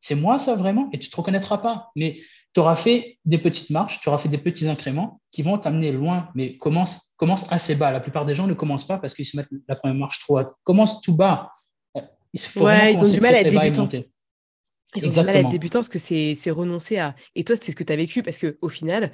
[0.00, 1.90] c'est moi ça vraiment, et tu ne te reconnaîtras pas.
[1.96, 2.20] Mais
[2.54, 5.92] tu auras fait des petites marches, tu auras fait des petits incréments qui vont t'amener
[5.92, 7.90] loin, mais commence, commence assez bas.
[7.90, 10.38] La plupart des gens ne commencent pas parce qu'ils se mettent la première marche trop
[10.38, 10.52] haute.
[10.64, 11.50] Commence tout bas.
[11.94, 13.88] Il ouais, ils ont du mal à être débutants.
[14.94, 17.14] Ils ont du mal à être débutants parce que c'est renoncer à.
[17.34, 19.12] Et toi, c'est ce que tu as vécu parce qu'au final,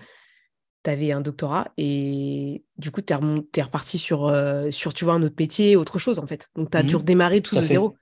[0.85, 5.15] tu avais un doctorat et du coup, tu es, reparti sur, euh, sur, tu vois,
[5.15, 6.51] un autre métier, autre chose en fait.
[6.57, 7.97] Donc, tu as dû mmh redémarrer tout, de zéro.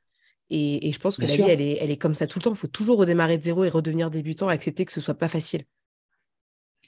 [0.51, 2.51] Et, je pense que la vie, elle est, elle est comme ça tout le temps.
[2.51, 5.65] Il faut toujours redémarrer de zéro et redevenir débutant, accepter que ce soit pas facile.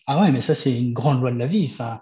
[0.06, 1.68] Ah ouais, mais ça, c'est une grande loi de la vie.
[1.70, 2.00] Enfin,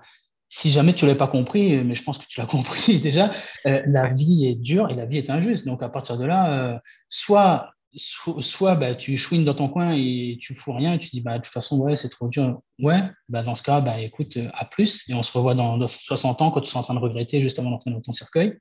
[0.49, 3.31] si jamais tu ne l'as pas compris, mais je pense que tu l'as compris déjà,
[3.66, 5.66] euh, la vie est dure et la vie est injuste.
[5.66, 10.38] Donc, à partir de là, euh, soit soit bah, tu chouines dans ton coin et
[10.40, 12.61] tu fous rien et tu dis bah, de toute façon ouais c'est trop dur.
[12.79, 15.87] Ouais bah, dans ce cas bah, écoute euh, à plus et on se revoit dans,
[15.87, 18.59] 60 ans quand tu seras en train de regretter juste avant d'entrer dans ton cercueil.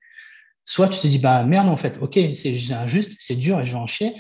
[0.66, 3.72] Soit tu te dis bah merde en fait ok c'est injuste c'est dur et je
[3.72, 4.14] vais en chier.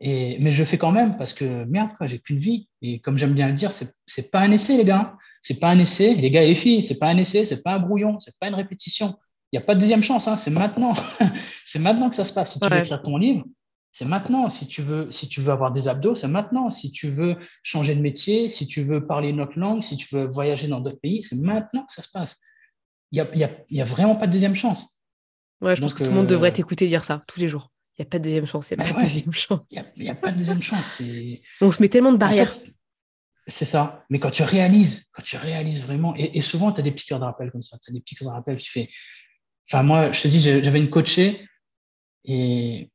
[0.00, 2.68] Et, mais je fais quand même parce que merde quoi j'ai qu'une vie.
[2.80, 5.78] Et comme j'aime bien le dire c'est pas un essai les gars c'est pas un
[5.78, 8.38] essai les gars et les filles c'est pas un essai c'est pas un brouillon c'est
[8.38, 9.14] pas une répétition.
[9.52, 10.94] Il n'y a pas de deuxième chance, hein, c'est maintenant.
[11.64, 12.52] c'est maintenant que ça se passe.
[12.52, 13.44] Si tu veux écrire ton livre,
[13.92, 14.50] c'est maintenant.
[14.50, 16.70] Si tu, veux, si tu veux avoir des abdos, c'est maintenant.
[16.70, 20.14] Si tu veux changer de métier, si tu veux parler une autre langue, si tu
[20.14, 22.36] veux voyager dans d'autres pays, c'est maintenant que ça se passe.
[23.10, 24.86] Il n'y a, y a, vraiment pas de deuxième chance.
[25.60, 27.72] Ouais, je pense que tout le monde devrait euh, t'écouter dire ça tous les jours.
[27.96, 28.70] Il n'y a pas de deuxième chance.
[28.70, 29.60] Il n'y a pas de deuxième chance.
[29.96, 31.02] Il n'y a, pas de deuxième chance.
[31.60, 32.52] On se met tellement de barrières.
[33.48, 34.04] c'est ça.
[34.10, 37.24] Mais quand tu réalises, quand tu réalises vraiment, et, souvent, tu as des piqûres de
[37.24, 37.76] rappel comme ça.
[37.78, 38.88] Tu as des piqûres de rappel, tu fais.
[39.68, 41.44] Enfin, moi, je te dis, j'avais une coachée
[42.24, 42.92] et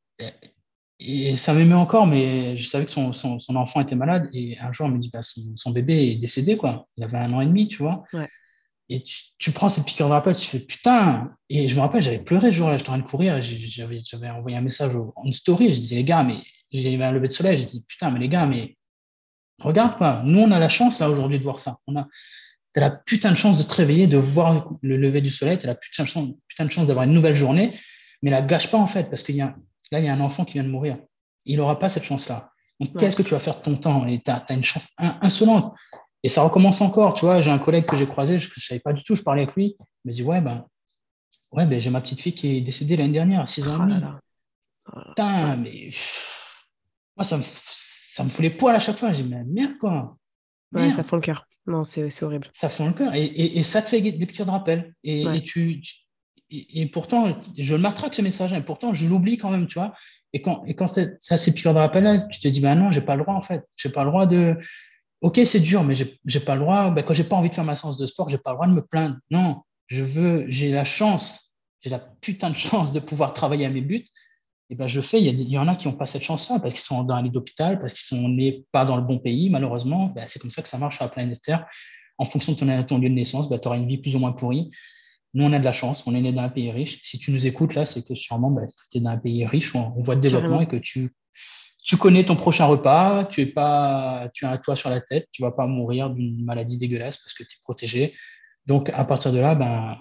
[1.00, 4.28] et ça m'aimait encore, mais je savais que son, son, enfant était malade.
[4.32, 6.86] Et un jour, elle me dit bah, son, son, bébé est décédé, quoi.
[6.96, 8.04] Il avait un an et demi, tu vois.
[8.88, 9.02] et
[9.38, 11.32] tu, prends cette piqûre de rappel, tu fais putain.
[11.48, 14.56] Et je me rappelle, j'avais pleuré ce jour-là, j'étais en train de courir, j'avais envoyé
[14.56, 16.38] un message en story, je disais, les gars, mais
[16.72, 18.76] j'avais un lever de soleil, j'ai dit, putain, mais les gars, mais
[19.60, 21.78] regarde quoi, nous on a la chance là aujourd'hui de voir ça.
[21.86, 22.08] On a,
[22.76, 25.64] as la putain de chance de te réveiller, de voir le lever du soleil, tu
[25.64, 27.78] as la putain de chance, putain de chance d'avoir une nouvelle journée,
[28.22, 29.56] mais la gâche pas en fait, parce qu'il y a,
[29.94, 30.98] là, il y a un enfant qui vient de mourir.
[31.44, 32.50] Il n'aura pas cette chance-là.
[32.80, 34.06] Donc, qu'est-ce que tu vas faire de ton temps?
[34.06, 35.72] Et tu as, une chance insolente.
[36.22, 37.40] Et ça recommence encore, tu vois.
[37.40, 39.54] J'ai un collègue que j'ai croisé, je ne savais pas du tout, je parlais avec
[39.54, 39.76] lui.
[40.04, 40.66] Il me dit Ouais, ben,
[41.52, 44.00] ouais, ben, j'ai ma petite fille qui est décédée l'année dernière, à 6 ans demi.
[44.92, 45.90] Oh Putain, mais
[47.16, 49.12] moi, ça me, ça me fout les poils à chaque fois.
[49.12, 50.16] Je dis Mais merde, quoi.
[50.72, 51.46] Ouais, ça fond le cœur.
[51.66, 52.48] Non, c'est horrible.
[52.52, 53.14] Ça fond le cœur.
[53.14, 54.92] Et, et, ça te fait des petits rappels.
[55.04, 55.80] Et, et tu,
[56.50, 59.94] et, pourtant, je le matraque ce message, et pourtant, je l'oublie quand même, tu vois.
[60.32, 63.16] Et quand, et quand ça, piqûre de rappel, tu te dis, ben non, j'ai pas
[63.16, 63.62] le droit, en fait.
[63.76, 64.56] J'ai pas le droit de,
[65.24, 66.90] Ok, c'est dur, mais j'ai pas le droit.
[66.90, 68.66] Ben, quand j'ai pas envie de faire ma séance de sport, j'ai pas le droit
[68.66, 69.16] de me plaindre.
[69.30, 73.70] Non, je veux, j'ai la chance, j'ai la putain de chance de pouvoir travailler à
[73.70, 74.04] mes buts.
[74.68, 75.22] Et ben je fais.
[75.22, 77.30] Il y, en a qui n'ont pas cette chance-là parce qu'ils sont dans un lit
[77.30, 80.08] d'hôpital, parce qu'ils sont nés pas dans le bon pays, malheureusement.
[80.14, 81.66] Ben, c'est comme ça que ça marche sur la planète Terre.
[82.18, 84.18] En fonction de ton, ton lieu de naissance, ben, tu auras une vie plus ou
[84.18, 84.70] moins pourrie.
[85.34, 87.00] Nous, on a de la chance, on est né dans un pays riche.
[87.02, 89.74] Si tu nous écoutes là, c'est que sûrement ben, tu es dans un pays riche,
[89.74, 91.12] on, on voit de développement et que tu
[91.84, 95.28] tu connais ton prochain repas, tu, es pas, tu as un toit sur la tête,
[95.30, 98.14] tu vas pas mourir d'une maladie dégueulasse parce que tu es protégé.
[98.64, 99.98] Donc, à partir de là, ben,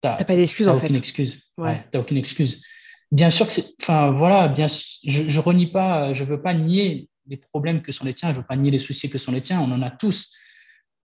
[0.00, 1.42] tu n'as pas d'excuse en aucune Excuse.
[1.58, 1.84] Ouais.
[1.90, 2.62] tu n'as aucune excuse.
[3.10, 3.66] Bien sûr que c'est.
[3.80, 7.90] Enfin, voilà, bien, je ne renie pas, je ne veux pas nier les problèmes que
[7.90, 9.60] sont les tiens, je ne veux pas nier les soucis que sont les tiens.
[9.60, 10.32] On en a tous.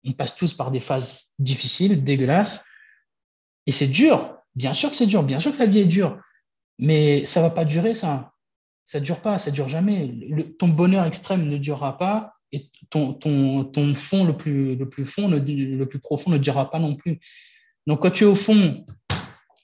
[0.06, 2.64] On passe tous par des phases difficiles, dégueulasses.
[3.68, 4.38] Et c'est dur.
[4.56, 5.24] Bien sûr que c'est dur.
[5.24, 6.20] Bien sûr que la vie est dure.
[6.80, 8.34] Mais ça ne va pas durer, ça
[8.86, 10.14] ça ne dure pas, ça ne dure jamais.
[10.60, 15.06] ton bonheur extrême ne durera pas et ton, ton, ton fond le plus, le plus
[15.06, 17.20] fond, le, plus profond ne durera pas non plus.
[17.88, 18.86] Donc, quand tu es au fond,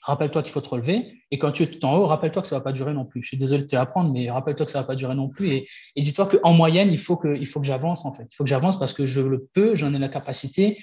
[0.01, 1.21] rappelle-toi qu'il faut te relever.
[1.29, 3.05] Et quand tu es tout en haut, rappelle-toi que ça ne va pas durer non
[3.05, 3.21] plus.
[3.21, 5.29] Je suis désolé de te l'apprendre, mais rappelle-toi que ça ne va pas durer non
[5.29, 5.51] plus.
[5.51, 5.67] Et,
[6.01, 8.27] dis-toi qu'en moyenne, il faut que, il faut que j'avance, en fait.
[8.31, 10.79] Il faut que j'avance parce que je le peux, j'en ai la capacité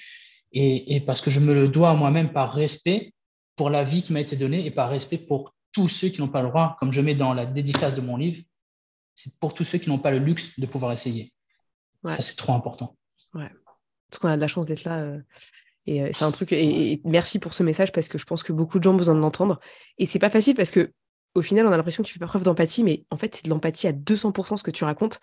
[0.51, 3.13] et, et parce que je me le dois à moi-même par respect
[3.55, 6.29] pour la vie qui m'a été donnée et par respect pour tous ceux qui n'ont
[6.29, 8.41] pas le droit, comme je mets dans la dédicace de mon livre,
[9.15, 11.33] c'est pour tous ceux qui n'ont pas le luxe de pouvoir essayer.
[12.05, 12.95] Ça, c'est trop important.
[13.33, 13.49] Ouais.
[14.09, 14.99] Parce qu'on a de la chance d'être là.
[14.99, 15.19] Euh,
[15.85, 16.51] et euh, c'est un truc.
[16.53, 19.15] Et, merci pour ce message parce que je pense que beaucoup de gens ont besoin
[19.15, 19.59] de l'entendre.
[19.97, 20.93] Et c'est pas facile parce que
[21.35, 23.45] au final, on a l'impression que tu fais pas preuve d'empathie, mais en fait, c'est
[23.45, 25.19] de l'empathie à 200% ce que tu racontes.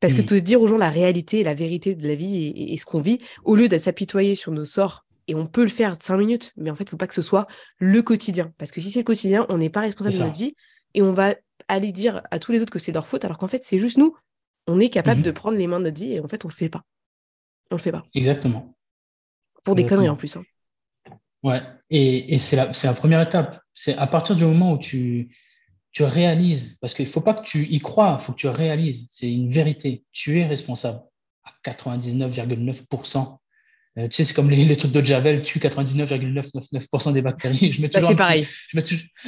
[0.00, 0.34] Parce que mm.
[0.34, 3.00] oses dire aux gens la réalité, la vérité de la vie et, et ce qu'on
[3.00, 6.52] vit, au lieu de s'apitoyer sur nos sorts et on peut le faire cinq minutes,
[6.56, 7.46] mais en fait, il ne faut pas que ce soit
[7.78, 8.52] le quotidien.
[8.58, 10.56] Parce que si c'est le quotidien, on n'est pas responsable de notre vie
[10.94, 11.36] et on va
[11.68, 13.96] aller dire à tous les autres que c'est leur faute, alors qu'en fait, c'est juste
[13.96, 14.16] nous.
[14.66, 16.52] On est capable de prendre les mains de notre vie et en fait, on ne
[16.52, 16.82] le fait pas.
[17.70, 18.04] On le fait pas.
[18.14, 18.74] Exactement.
[19.64, 20.36] Pour des conneries en plus.
[20.36, 20.42] Hein.
[21.44, 23.60] Ouais, et, c'est la, la, première étape.
[23.72, 25.34] C'est à partir du moment où tu,
[25.92, 28.48] tu réalises, parce qu'il ne faut pas que tu y crois, il faut que tu
[28.48, 30.04] réalises, c'est une vérité.
[30.12, 31.00] Tu es responsable
[31.44, 33.40] à 99,9%
[33.98, 37.72] euh, tu sais, c'est comme les, trucs de Javel, tue 99,999% des bactéries.
[37.72, 38.46] Je mets bah, c'est pareil.
[38.68, 38.84] je mets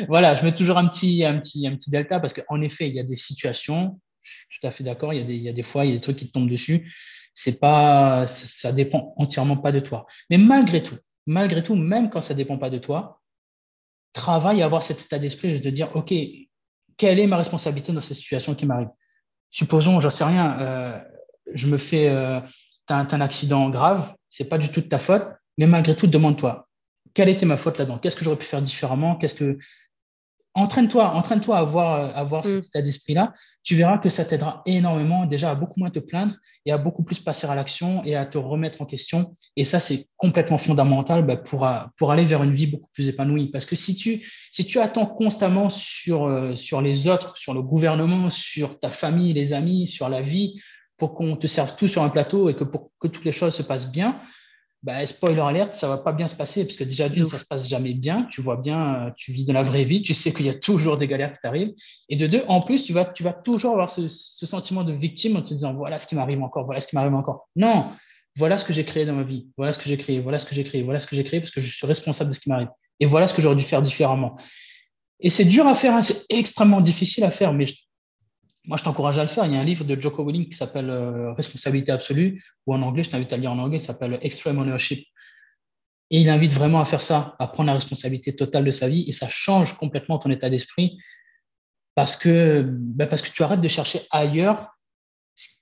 [0.06, 2.94] voilà, je mets toujours un petit, un petit, un petit delta parce qu'en effet, il
[2.94, 5.42] y a des situations, je suis tout à fait d'accord, il, y a des, il
[5.42, 6.92] y a des fois, il y a des trucs qui te tombent dessus.
[7.34, 10.06] C'est pas, ça dépend entièrement pas de toi.
[10.30, 10.96] Mais malgré tout,
[11.26, 13.20] malgré tout, même quand ça dépend pas de toi,
[14.12, 16.12] travaille à avoir cet état d'esprit de dire, OK,
[17.02, 18.90] quelle est ma responsabilité dans cette situation qui m'arrive?
[19.50, 21.00] Supposons, j'en sais rien, euh,
[21.52, 22.38] je me fais, euh,
[22.88, 25.24] un accident grave, c'est pas du tout de ta faute,
[25.58, 26.68] mais malgré tout, demande-toi,
[27.12, 27.98] quelle était ma faute là-dedans?
[27.98, 29.16] Qu'est-ce que j'aurais pu faire différemment?
[29.16, 29.58] Qu'est-ce que
[30.54, 32.66] entraîne-toi, entraîne-toi à avoir, à avoir cet mm.
[32.66, 33.32] état d'esprit-là.
[33.62, 36.34] Tu verras que ça t'aidera énormément déjà à beaucoup moins te plaindre
[36.66, 39.36] et à beaucoup plus passer à l'action et à te remettre en question.
[39.56, 43.50] Et ça, c'est complètement fondamental bah, pour, pour aller vers une vie beaucoup plus épanouie.
[43.50, 47.62] Parce que si tu, si tu attends constamment sur, euh, sur les autres, sur le
[47.62, 50.60] gouvernement, sur ta famille, les amis, sur la vie,
[50.98, 53.54] pour qu'on te serve tout sur un plateau et que pour que toutes les choses
[53.54, 54.20] se passent bien,
[54.82, 57.44] bah, spoiler alerte, ça va pas bien se passer parce que déjà d'une, ça se
[57.44, 58.24] passe jamais bien.
[58.24, 60.54] Tu vois bien, euh, tu vis de la vraie vie, tu sais qu'il y a
[60.54, 61.72] toujours des galères qui t'arrivent.
[62.08, 65.36] Et de deux, en plus, tu vas, tu vas toujours avoir ce, sentiment de victime
[65.36, 67.48] en te disant voilà ce qui m'arrive encore, voilà ce qui m'arrive encore.
[67.54, 67.92] Non,
[68.36, 70.46] voilà ce que j'ai créé dans ma vie, voilà ce que j'ai créé, voilà ce
[70.46, 72.40] que j'ai créé, voilà ce que j'ai créé parce que je suis responsable de ce
[72.40, 72.70] qui m'arrive.
[72.98, 74.36] Et voilà ce que j'aurais dû faire différemment.
[75.20, 77.66] Et c'est dur à faire, hein, c'est extrêmement difficile à faire, mais
[78.64, 79.44] moi, je t'encourage à le faire.
[79.46, 82.82] Il y a un livre de Joko Willing qui s'appelle euh, Responsabilité absolue, ou en
[82.82, 85.06] anglais, je t'invite à lire en anglais, il s'appelle Extreme Ownership.
[86.10, 89.04] Et il invite vraiment à faire ça, à prendre la responsabilité totale de sa vie,
[89.08, 90.98] et ça change complètement ton état d'esprit
[91.94, 94.76] parce que, ben parce que tu arrêtes de chercher ailleurs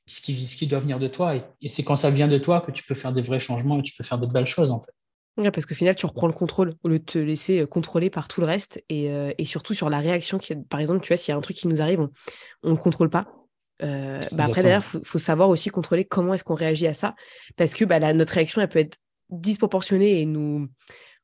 [0.07, 1.37] ce qui, ce qui doit venir de toi.
[1.37, 3.83] Et, c'est quand ça vient de toi que tu peux faire des vrais changements et
[3.83, 4.93] tu peux faire de belles choses, en fait.
[5.53, 8.40] Parce qu'au final, tu reprends le contrôle au lieu de te laisser contrôler par tout
[8.40, 10.38] le reste et, surtout sur la réaction.
[10.38, 12.00] Qui, par exemple, tu vois, s'il y a un truc qui nous arrive,
[12.62, 13.26] on ne le contrôle pas.
[13.81, 17.14] bah après, derrière, il faut, savoir aussi contrôler comment est-ce qu'on réagit à ça.
[17.57, 18.98] Parce que bah, notre réaction, elle peut être
[19.31, 20.68] disproportionnée et nous,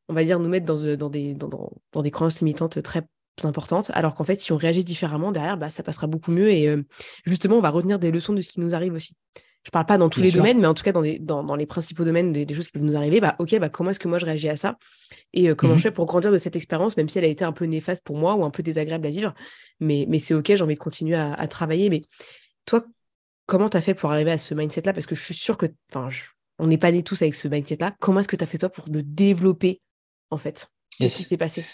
[0.09, 3.03] on va dire, nous mettre dans, dans, des, dans, dans des croyances limitantes très
[3.45, 3.91] importantes.
[3.95, 6.51] Alors qu'en fait, si on réagit différemment, derrière, bah, ça passera beaucoup mieux.
[6.51, 6.75] Et
[7.25, 9.15] justement, on va retenir des leçons de ce qui nous arrive aussi
[9.67, 12.05] je parle pas dans tous les domaines, mais en tout cas dans, dans, les principaux
[12.05, 14.25] domaines des, choses qui peuvent nous arriver, bah ok, bah comment est-ce que moi je
[14.25, 14.79] réagis à ça?
[15.33, 17.29] Et euh, comment je mmh fais pour grandir de cette expérience, même si elle a
[17.29, 19.35] été un peu néfaste pour moi ou un peu désagréable à vivre,
[19.81, 21.91] mais, mais c'est ok, j'ai envie de continuer à, travailler.
[21.91, 22.03] Mais
[22.65, 22.85] toi,
[23.47, 24.93] comment tu as fait pour arriver à ce mindset-là?
[24.93, 25.67] Parce que je suis sûre que,
[26.61, 27.97] on n'est pas nés tous avec ce mindset-là.
[27.99, 29.81] Comment est-ce que tu as fait toi pour le développer
[30.31, 30.69] en fait?
[30.97, 31.65] Qu'est-ce qui s'est passé?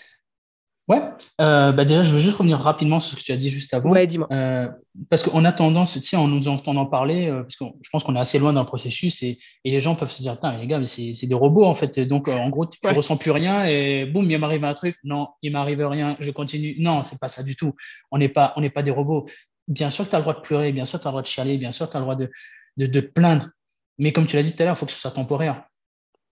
[0.88, 1.00] Ouais,
[1.40, 3.72] euh, bah déjà, je veux juste revenir rapidement sur ce que tu as dit juste
[3.72, 3.90] avant.
[3.90, 4.26] Ouais, dis-moi.
[4.32, 4.68] Euh,
[5.08, 8.02] parce qu'on a tendance, tu sais, en nous entendant parler, euh, parce que je pense
[8.02, 10.66] qu'on est assez loin dans le processus et, et les gens peuvent se dire, les
[10.66, 12.00] gars, mais c'est, des robots en fait.
[12.00, 14.96] Donc, en gros, tu ne ressens plus rien et boum, il m'arrive un truc.
[15.04, 16.74] Non, il m'arrive rien, je continue.
[16.80, 17.74] Non, c'est pas ça du tout.
[18.10, 19.26] On n'est pas, on pas des robots.
[19.68, 21.12] Bien sûr que tu as le droit de pleurer, bien sûr que tu as le
[21.12, 22.28] droit de chialer, bien sûr que tu as le droit de,
[22.76, 23.50] de, de plaindre.
[23.98, 25.62] Mais comme tu l'as dit tout à l'heure, il faut que ce soit temporaire.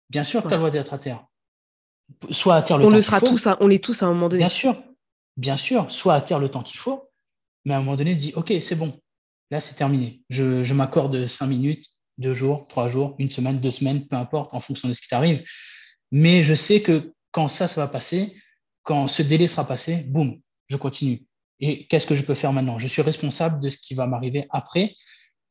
[0.08, 1.27] Bien sûr que tu as le droit d'être à terre
[2.30, 4.28] soit à terre le on temps le sera tous, on l'est tous à un moment
[4.28, 4.40] donné.
[4.40, 4.82] Bien sûr,
[5.36, 7.04] bien sûr, soit à terre le temps qu'il faut,
[7.64, 8.98] mais à un moment donné, dis ok, c'est bon,
[9.50, 10.22] là c'est terminé.
[10.30, 11.86] Je, m'accorde cinq minutes,
[12.18, 15.08] deux jours, trois jours, une semaine, deux semaines, peu importe, en fonction de ce qui
[15.08, 15.42] t'arrive.
[16.10, 18.34] Mais je sais que quand ça, ça va passer,
[18.82, 21.26] quand ce délai sera passé, boum, je continue.
[21.60, 22.78] Et qu'est-ce que je peux faire maintenant?
[22.78, 24.94] Je suis responsable de ce qui va m'arriver après.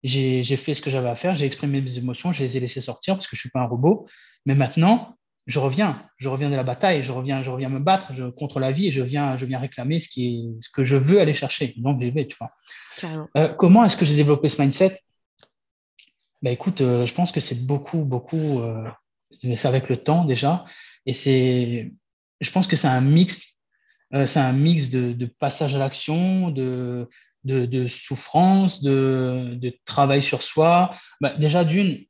[0.03, 2.81] J'ai fait ce que j'avais à faire, j'ai exprimé mes émotions, je les ai laissées
[2.81, 4.07] sortir parce que je ne suis pas un robot.
[4.45, 5.17] Mais maintenant,
[5.47, 8.59] je reviens, je reviens de la bataille, je reviens, je reviens me battre je, contre
[8.59, 11.21] la vie et je viens, je viens réclamer ce, qui est, ce que je veux
[11.21, 11.73] aller chercher.
[11.77, 12.51] Donc, j'y vais, tu vois.
[13.37, 14.99] Euh, comment est-ce que j'ai développé ce mindset?
[16.41, 18.89] Bah, Écoute, euh, je pense que c'est beaucoup, beaucoup, euh,
[19.41, 20.65] c'est avec le temps déjà.
[21.05, 21.93] Et c'est,
[22.41, 23.41] je pense que c'est un mix,
[24.11, 27.07] c'est un mix de, passage à l'action, de,
[27.45, 30.93] de, souffrance, de, de, travail sur soi.
[31.21, 32.05] Bah, déjà, d'une,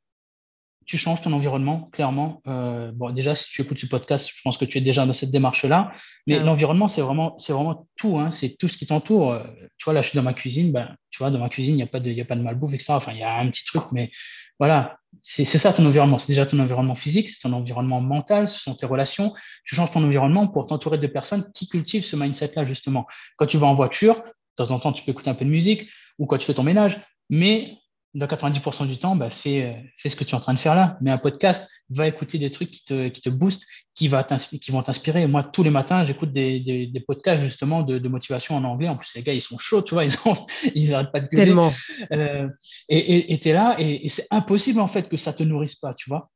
[0.88, 2.40] tu changes ton environnement, clairement.
[2.48, 5.12] Euh, bon, déjà, si tu écoutes ce podcast, je pense que tu es déjà dans
[5.12, 5.92] cette démarche-là.
[6.26, 8.18] Mais l'environnement, c'est vraiment, c'est vraiment tout.
[8.18, 8.30] Hein.
[8.30, 9.32] c'est tout ce qui t'entoure.
[9.32, 9.44] Euh,
[9.76, 10.72] tu vois, là, je suis dans ma cuisine.
[10.72, 12.72] Ben, tu vois, dans ma cuisine, il n'y a pas de, a pas de malbouffe,
[12.72, 12.94] etc.
[12.94, 14.10] Enfin, il y a un petit truc, mais
[14.58, 16.16] voilà, c'est ça ton environnement.
[16.16, 19.34] C'est déjà ton environnement physique, c'est ton environnement mental, ce sont tes relations.
[19.64, 23.06] Tu changes ton environnement pour t'entourer de personnes qui cultivent ce mindset-là, justement.
[23.36, 25.50] Quand tu vas en voiture, de temps en temps, tu peux écouter un peu de
[25.50, 26.98] musique ou quand tu fais ton ménage,
[27.28, 27.76] mais
[28.14, 30.74] dans 90% du temps, bah, fais, fais, ce que tu es en train de faire
[30.74, 30.96] là.
[31.00, 34.70] Mais un podcast, va écouter des trucs qui te, qui te boostent, qui, va qui
[34.70, 35.26] vont t'inspirer.
[35.26, 38.88] Moi, tous les matins, j'écoute des, des, podcasts justement de, de, motivation en anglais.
[38.88, 40.04] En plus, les gars, ils sont chauds, tu vois,
[40.74, 41.46] ils n'arrêtent pas de gueuler.
[41.46, 41.72] Tellement.
[42.12, 42.48] Euh,
[42.88, 45.94] et tu es là, et, c'est impossible en fait que ça ne te nourrisse pas,
[45.94, 46.30] tu vois.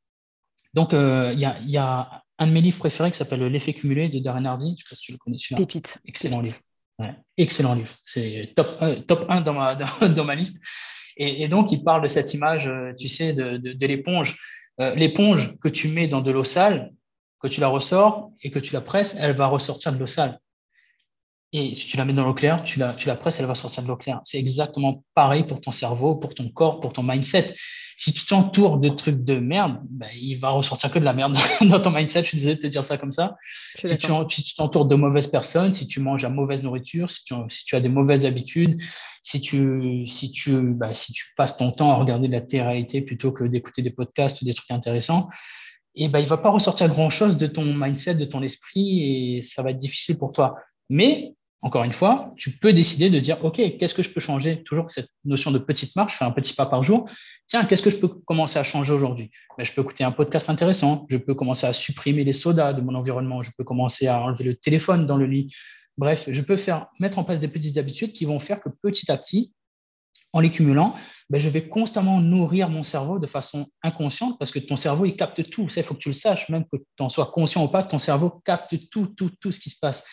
[0.73, 3.73] Donc, euh, il y, a, y, a, un de mes livres préférés qui s'appelle L'effet
[3.73, 4.69] cumulé de Darren Hardy.
[4.69, 5.57] Je ne sais pas si tu le connais celui-là.
[5.57, 5.99] Pépite.
[6.05, 6.57] Excellent livre.
[7.37, 7.93] excellent livre.
[8.05, 10.63] C'est top, top 1 dans ma, dans, dans ma liste.
[11.17, 14.37] Et, donc, il parle de cette image, euh, tu sais, de, l'éponge.
[14.79, 16.91] Euh, l'éponge que tu mets dans de l'eau sale,
[17.39, 20.39] que tu la ressors et que tu la presses, elle va ressortir de l'eau sale.
[21.51, 23.53] Et si tu la mets dans l'eau claire, tu la, tu la presses, elle va
[23.53, 24.19] sortir de l'eau claire.
[24.23, 27.53] C'est exactement pareil pour ton cerveau, pour ton corps, pour ton mindset.
[27.95, 31.37] Si tu t'entoures de trucs de merde, ben, il va ressortir que de la merde
[31.61, 32.23] dans ton mindset.
[32.23, 33.35] Je suis désolé de te dire ça comme ça.
[33.75, 37.65] Si tu, t'entoures de mauvaises personnes, si tu manges à mauvaise nourriture, si tu, si
[37.65, 38.81] tu as des mauvaises habitudes,
[39.23, 43.01] si tu, si, tu, bah, si tu passes ton temps à regarder de la télé-réalité
[43.01, 45.29] plutôt que d'écouter des podcasts des trucs intéressants,
[45.95, 49.63] et ben, il va pas ressortir grand-chose de ton mindset, de ton esprit, et ça
[49.63, 50.55] va être difficile pour toi.
[50.89, 54.63] Mais encore une fois, tu peux décider de dire, OK, qu'est-ce que je peux changer?
[54.63, 57.09] Toujours cette notion de petite marche, faire un petit pas par jour.
[57.47, 59.31] Tiens, qu'est-ce que je peux commencer à changer aujourd'hui?
[59.57, 62.81] Ben, Je peux écouter un podcast intéressant, je peux commencer à supprimer les sodas de
[62.81, 65.53] mon environnement, je peux commencer à enlever le téléphone dans le lit.
[65.97, 69.11] Bref, je peux faire, mettre en place des petites habitudes qui vont faire que petit
[69.11, 69.53] à petit,
[70.33, 70.95] en les cumulant,
[71.29, 75.15] ben, je vais constamment nourrir mon cerveau de façon inconsciente parce que ton cerveau, il
[75.15, 75.67] capte tout.
[75.75, 77.99] Il faut que tu le saches, même que tu en sois conscient ou pas, ton
[77.99, 80.03] cerveau capte tout, tout, tout ce qui se passe.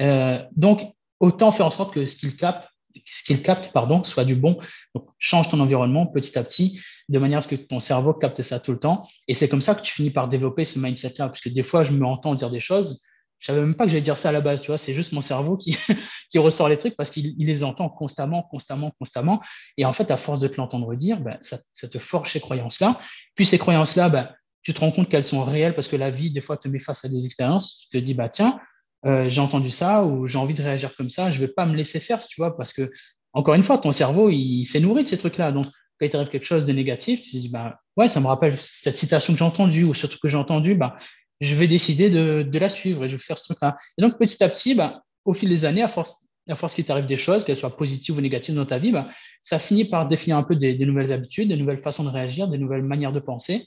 [0.00, 0.80] Euh, donc,
[1.20, 2.66] autant faire en sorte que ce qu'il capte,
[3.04, 4.58] ce qu'il capte pardon, soit du bon.
[4.94, 8.40] Donc, change ton environnement petit à petit, de manière à ce que ton cerveau capte
[8.40, 9.06] ça tout le temps.
[9.28, 11.28] Et c'est comme ça que tu finis par développer ce mindset-là.
[11.28, 13.02] Parce que des fois, je me entends dire des choses,
[13.38, 15.12] je savais même pas que j'allais dire ça à la base, tu vois, c'est juste
[15.12, 15.76] mon cerveau qui,
[16.30, 19.40] qui ressort les trucs parce qu'il les entend constamment, constamment, constamment.
[19.76, 22.98] Et en fait, à force de te l'entendre dire, ben, ça, te forge ces croyances-là.
[23.34, 24.28] Puis ces croyances-là, ben,
[24.62, 26.80] tu te rends compte qu'elles sont réelles parce que la vie, des fois, te met
[26.80, 27.78] face à des expériences.
[27.78, 28.60] Tu te dis, bah, tiens,
[29.06, 31.66] euh, j'ai entendu ça ou j'ai envie de réagir comme ça, je ne vais pas
[31.66, 32.90] me laisser faire, tu vois, parce que,
[33.32, 35.52] encore une fois, ton cerveau, il, s'est nourri de ces trucs-là.
[35.52, 35.66] Donc,
[35.98, 38.56] quand il t'arrive quelque chose de négatif, tu te dis, bah, ouais, ça me rappelle
[38.58, 40.96] cette citation que j'ai entendue ou surtout que j'ai entendu, bah,
[41.40, 43.76] je vais décider de, la suivre et je vais faire ce truc-là.
[43.96, 46.16] Et donc, petit à petit, bah, au fil des années, à force,
[46.48, 49.08] à force qu'il t'arrive des choses, qu'elles soient positives ou négatives dans ta vie, bah,
[49.42, 52.58] ça finit par définir un peu des, nouvelles habitudes, des nouvelles façons de réagir, des
[52.58, 53.66] nouvelles manières de penser,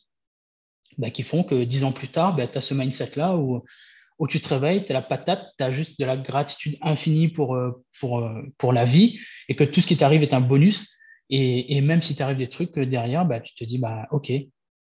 [0.97, 3.63] bah, qui font que dix ans plus tard, tu as ce mindset-là où,
[4.27, 7.55] tu te réveilles, tu as la patate, tu as juste de la gratitude infinie pour,
[7.55, 10.87] euh, euh, pour la vie et que tout ce qui t'arrive est un bonus.
[11.33, 14.31] Et, même si t'arrive des trucs euh, derrière, tu te dis, bah, OK,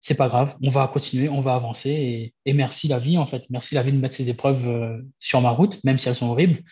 [0.07, 2.31] c'est pas grave, on va continuer, on va avancer.
[2.45, 3.43] Et, merci la vie, en fait.
[3.49, 6.27] Merci la vie de mettre ces épreuves euh, sur ma route, même si elles sont
[6.27, 6.63] horribles.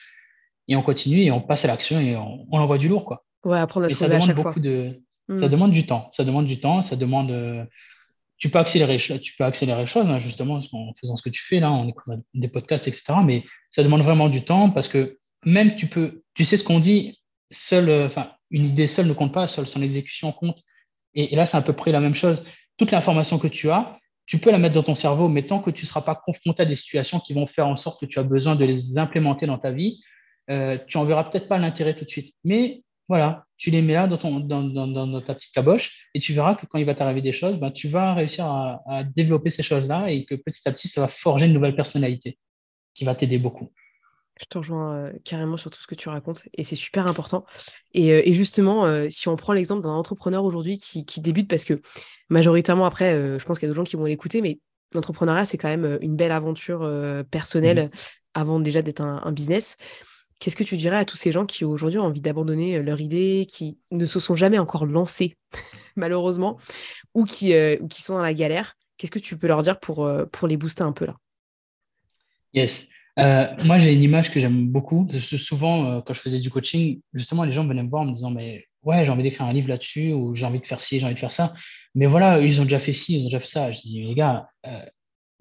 [0.70, 3.26] Et on continue et on passe à l'action et on, envoie du lourd, quoi.
[3.44, 5.02] Ouais, apprendre à se ça demande beaucoup de.
[5.28, 5.38] Hmm.
[5.38, 6.10] Ça demande du temps.
[6.14, 6.82] Ça demande du temps.
[6.82, 7.30] Ça demande.
[7.30, 7.66] Euh,
[8.38, 11.44] tu peux accélérer, tu peux accélérer les choses, hein, justement, en faisant ce que tu
[11.44, 13.16] fais là, en écoutant des podcasts, etc.
[13.26, 16.80] Mais ça demande vraiment du temps parce que même tu peux, tu sais ce qu'on
[16.80, 17.20] dit,
[17.52, 20.62] seul, euh, enfin, une idée seule ne compte pas, seule son exécution compte.
[21.16, 22.44] et là, c'est à peu près la même chose
[22.78, 25.70] toute l'information que tu as, tu peux la mettre dans ton cerveau, mais tant que
[25.70, 28.20] tu ne seras pas confronté à des situations qui vont faire en sorte que tu
[28.20, 30.02] as besoin de les implémenter dans ta vie,
[30.50, 32.34] euh, tu n'en verras peut-être pas l'intérêt tout de suite.
[32.44, 36.80] Mais voilà, tu les mets là dans, ta petite caboche et tu verras que quand
[36.80, 40.34] il va t'arriver des choses, ben, tu vas réussir à développer ces choses-là et que
[40.34, 42.40] petit à petit, ça va forger une nouvelle personnalité
[42.96, 43.72] qui va t'aider beaucoup.
[44.40, 47.46] Je te rejoins carrément sur tout ce que tu racontes et c'est super important.
[47.94, 51.82] Et, justement, si on prend l'exemple d'un entrepreneur aujourd'hui qui, débute, parce que
[52.30, 54.60] majoritairement après, je pense qu'il y a d'autres gens qui vont l'écouter, mais
[54.94, 56.90] l'entrepreneuriat, c'est quand même une belle aventure
[57.32, 57.98] personnelle mmh
[58.36, 59.78] avant déjà d'être un, business.
[60.40, 63.48] Qu'est-ce que tu dirais à tous ces gens qui aujourd'hui ont envie d'abandonner leur idée,
[63.50, 65.38] qui ne se sont jamais encore lancés,
[65.96, 66.60] malheureusement,
[67.14, 68.76] ou qui, ou qui sont dans la galère?
[68.98, 71.16] Qu'est-ce que tu peux leur dire pour, pour les booster un peu là?
[72.54, 72.88] Yes.
[73.18, 75.08] Euh, moi, j'ai une image que j'aime beaucoup.
[75.22, 78.14] Souvent, euh, quand je faisais du coaching, justement, les gens venaient me voir en me
[78.14, 81.00] disant, mais ouais, j'ai envie d'écrire un livre là-dessus, ou j'ai envie de faire ci,
[81.00, 81.54] j'ai envie de faire ça.
[81.94, 83.72] Mais voilà, ils ont déjà fait ci, ils ont déjà fait ça.
[83.72, 84.86] Je dis, les gars, euh,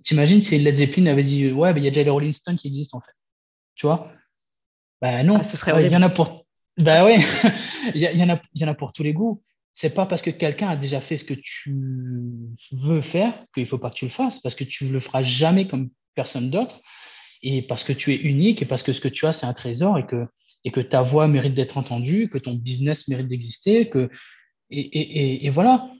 [0.05, 2.69] t'imagines si Led Zeppelin avait dit, ouais, il y a déjà les Rolling Stones qui
[2.69, 3.13] existent, en fait.
[3.75, 4.13] Tu vois?
[5.03, 5.37] Ben non.
[5.41, 6.47] Ah, ce serait Il y en a pour.
[6.77, 7.19] Ben ouais,
[7.95, 9.43] il y, en a, il y en a pour tous les goûts.
[9.75, 11.75] C'est pas parce que quelqu'un a déjà fait ce que tu
[12.73, 15.67] veux faire qu'il faut pas que tu le fasses, parce que tu le feras jamais
[15.67, 16.81] comme personne d'autre
[17.47, 19.53] et parce que tu es unique et parce que ce que tu as, c'est un
[19.53, 20.27] trésor et que,
[20.65, 23.91] et que ta voix mérite d'être entendue, que ton business mérite d'exister.
[23.91, 24.11] Que...
[24.71, 25.91] Et, et, et, voilà.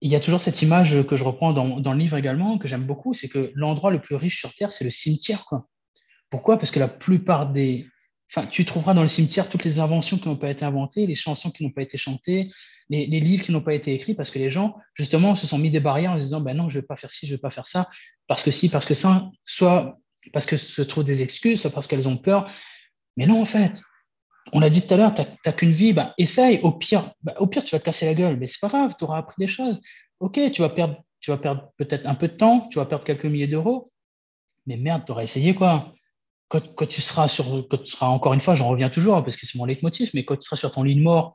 [0.00, 2.68] Il y a toujours cette image que je reprends dans, dans le livre également, que
[2.68, 5.44] j'aime beaucoup, c'est que l'endroit le plus riche sur Terre, c'est le cimetière.
[5.44, 5.66] Quoi.
[6.30, 6.58] Pourquoi?
[6.58, 7.86] Parce que la plupart des...
[8.30, 11.16] Enfin, tu trouveras dans le cimetière toutes les inventions qui n'ont pas été inventées, les
[11.16, 12.50] chansons qui n'ont pas été chantées,
[12.88, 15.58] les, les livres qui n'ont pas été écrits, parce que les gens, justement, se sont
[15.58, 17.32] mis des barrières en se disant, ben non, je ne vais pas faire ci, je
[17.32, 17.88] ne vais pas faire ça,
[18.28, 19.98] parce que si, parce que ça, soit
[20.32, 22.50] parce que se trouvent des excuses, parce qu'elles ont peur.
[23.16, 23.82] Mais non, en fait,
[24.52, 26.60] on l'a dit tout à l'heure, tu n'as qu'une vie, bah, essaye.
[26.62, 28.94] Au pire, bah, au pire, tu vas te casser la gueule, mais c'est pas grave,
[28.98, 29.80] tu auras appris des choses.
[30.20, 33.04] Ok, tu vas perdre, tu vas perdre peut-être un peu de temps, tu vas perdre
[33.04, 33.92] quelques milliers d'euros,
[34.66, 35.94] mais merde, tu auras essayé quoi.
[36.48, 37.66] Quand, tu seras sur,
[38.02, 40.56] encore une fois, j'en reviens toujours parce que c'est mon leitmotiv, mais quand tu seras
[40.56, 41.34] sur ton lit de mort,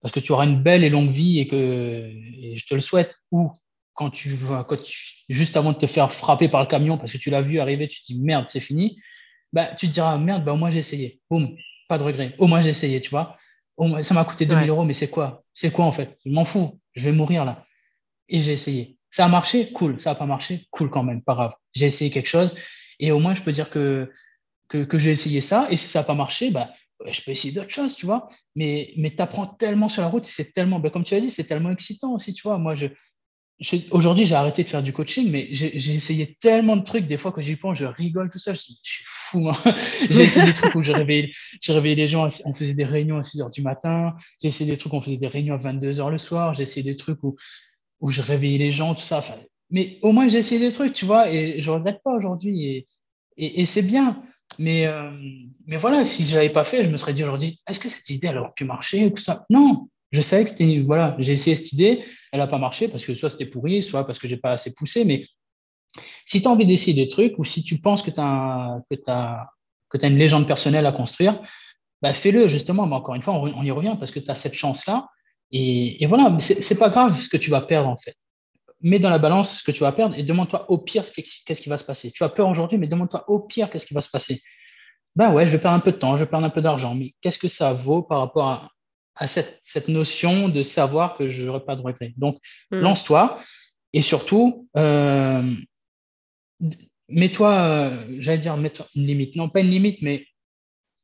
[0.00, 2.12] parce que tu auras une belle et longue vie et que
[2.54, 3.50] je te le souhaite, ou
[3.94, 4.78] quand tu vois, quand
[5.28, 7.88] juste avant de te faire frapper par le camion parce que tu l'as vu arriver,
[7.88, 9.00] tu te dis merde, c'est fini,
[9.52, 11.20] bah, tu te diras merde, bah, au moins j'ai essayé.
[11.30, 11.56] Boum,
[11.88, 12.34] pas de regret.
[12.38, 13.36] Au moins j'ai essayé, tu vois.
[13.78, 15.44] Moins, ça m'a coûté 2000 euros, mais c'est quoi?
[15.54, 16.16] C'est quoi en fait?
[16.24, 17.66] Je m'en fous, je vais mourir là.
[18.28, 18.96] Et j'ai essayé.
[19.10, 19.72] Ça a marché?
[19.72, 20.00] Cool.
[20.00, 20.66] Ça n'a pas marché?
[20.70, 21.54] Cool quand même, pas grave.
[21.74, 22.54] J'ai essayé quelque chose
[22.98, 24.10] et au moins je peux dire que,
[24.68, 25.66] que, que j'ai essayé ça.
[25.70, 26.70] Et si ça n'a pas marché, bah,
[27.06, 28.28] je peux essayer d'autres choses, tu vois.
[28.54, 31.20] Mais, mais tu apprends tellement sur la route et c'est tellement, bah, comme tu as
[31.20, 32.58] dit, c'est tellement excitant aussi, tu vois.
[32.58, 32.86] Moi, je,
[33.90, 37.06] Aujourd'hui, j'ai arrêté de faire du coaching, mais j'ai essayé tellement de trucs.
[37.06, 38.56] Des fois, quand j'y pense, je rigole tout seul.
[38.56, 39.48] Je, suis fou.
[39.48, 39.56] Hein.
[40.10, 42.28] j'ai essayé des trucs où je réveillais, je réveillais les gens.
[42.44, 44.14] On faisait des réunions à 6 h du matin.
[44.40, 46.54] J'ai essayé des trucs où on faisait des réunions à 22 h le soir.
[46.54, 47.36] J'ai essayé des trucs où,
[48.00, 49.22] où je réveillais les gens, tout ça.
[49.70, 52.66] mais au moins, j'ai essayé des trucs, tu vois, et je ne regrette pas aujourd'hui.
[52.66, 54.22] Et, et, c'est bien.
[54.58, 55.10] Mais, euh,
[55.66, 57.88] mais voilà, si je ne l'avais pas fait, je me serais dit aujourd'hui, est-ce que
[57.88, 59.46] cette idée, elle aurait pu marcher tout ça?
[59.48, 60.80] Non, je savais que c'était.
[60.80, 64.06] Voilà, j'ai essayé cette idée, elle n'a pas marché parce que soit c'était pourri, soit
[64.06, 65.04] parce que j'ai pas assez poussé.
[65.04, 65.22] Mais
[66.26, 69.48] si tu as envie d'essayer des trucs ou si tu penses que tu as,
[70.02, 71.40] une légende personnelle à construire,
[72.02, 72.86] bah fais-le justement.
[72.86, 75.08] Mais encore une fois, on, y revient parce que tu as cette chance-là.
[75.50, 78.14] Et, et, voilà, c'est pas grave ce que tu vas perdre en fait.
[78.80, 81.68] Mets dans la balance ce que tu vas perdre et demande-toi au pire qu'est-ce qui
[81.68, 82.10] va se passer.
[82.10, 84.42] Tu as peur aujourd'hui, mais demande-toi au pire qu'est-ce qui va se passer.
[85.14, 86.94] Bah ouais, je vais perdre un peu de temps, je vais perdre un peu d'argent,
[86.94, 88.70] mais qu'est-ce que ça vaut par rapport à,
[89.14, 92.14] à cette, cette, notion de savoir que je n'aurai pas de regret.
[92.16, 92.38] Donc,
[92.70, 92.80] mm.
[92.80, 93.42] lance-toi
[93.92, 95.54] et surtout, euh,
[97.08, 99.36] mets-toi, euh, j'allais dire, mets-toi une limite.
[99.36, 100.26] Non, pas une limite, mais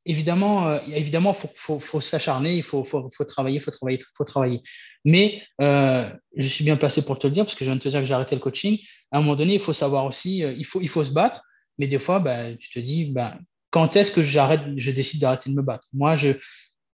[0.06, 4.24] évidemment, euh, évidemment, faut, faut, faut s'acharner, il faut, faut, faut, travailler, faut travailler, faut
[4.24, 4.62] travailler.
[5.04, 7.88] Mais je suis bien placé pour te le dire parce que je viens de te
[7.88, 8.78] dire que j'ai arrêté le coaching.
[9.10, 11.42] à un moment donné, il faut savoir aussi, il, faut, il faut se battre,
[11.78, 13.38] mais des fois, bah, tu te dis, bah,
[13.70, 15.86] quand est-ce que j'arrête, je décide d'arrêter de me battre?
[15.92, 16.32] Moi, je,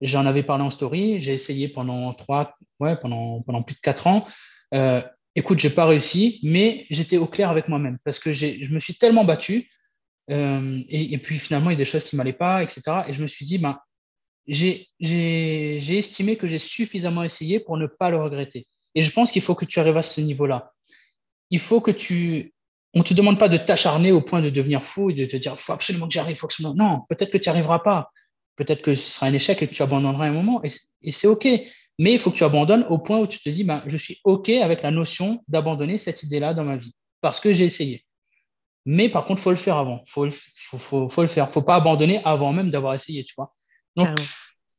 [0.01, 4.07] j'en avais parlé en story, j'ai essayé pendant trois, ouais, pendant, pendant plus de quatre
[4.07, 4.26] ans.
[4.74, 5.03] Euh,
[5.34, 8.94] écoute, j'ai pas réussi, mais j'étais au clair avec moi-même parce que je me suis
[8.94, 9.68] tellement battu.
[10.30, 12.82] Euh, et, puis finalement, il y a des choses qui m'allaient pas, etc.
[13.09, 13.78] Et je me suis dit, ben,
[14.46, 14.88] j'ai
[15.98, 18.66] estimé que j'ai suffisamment essayé pour ne pas le regretter.
[18.94, 20.72] Et je pense qu'il faut que tu arrives à ce niveau-là.
[21.51, 22.55] Il faut que tu
[22.94, 25.36] on ne te demande pas de t'acharner au point de devenir fou et de te
[25.36, 26.74] dire, il faut absolument que j'arrive, faut absolument.
[26.74, 28.11] Non, peut-être que tu n'y arriveras pas.
[28.61, 30.62] Peut-être que ce sera un échec et que tu abandonneras un moment.
[31.02, 31.46] Et, c'est OK.
[31.98, 34.20] Mais il faut que tu abandonnes au point où tu te dis, ben, je suis
[34.24, 38.04] OK avec la notion d'abandonner cette idée-là dans ma vie parce que j'ai essayé.
[38.86, 40.02] Mais par contre, il faut le faire avant.
[40.06, 40.28] Il faut,
[40.78, 41.44] faut, faut, le faire.
[41.44, 43.54] Il ne faut pas abandonner avant même d'avoir essayé, tu vois.
[43.96, 44.08] Donc,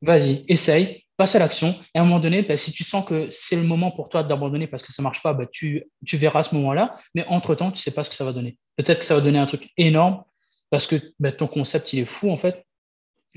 [0.00, 1.74] vas-y, essaye passe à l'action.
[1.94, 4.22] Et à un moment donné, bah, si tu sens que c'est le moment pour toi
[4.24, 6.98] d'abandonner parce que ça ne marche pas, bah, tu, tu verras à ce moment-là.
[7.14, 8.56] Mais entre-temps, tu ne sais pas ce que ça va donner.
[8.76, 10.24] Peut-être que ça va donner un truc énorme
[10.70, 12.64] parce que bah, ton concept, il est fou, en fait.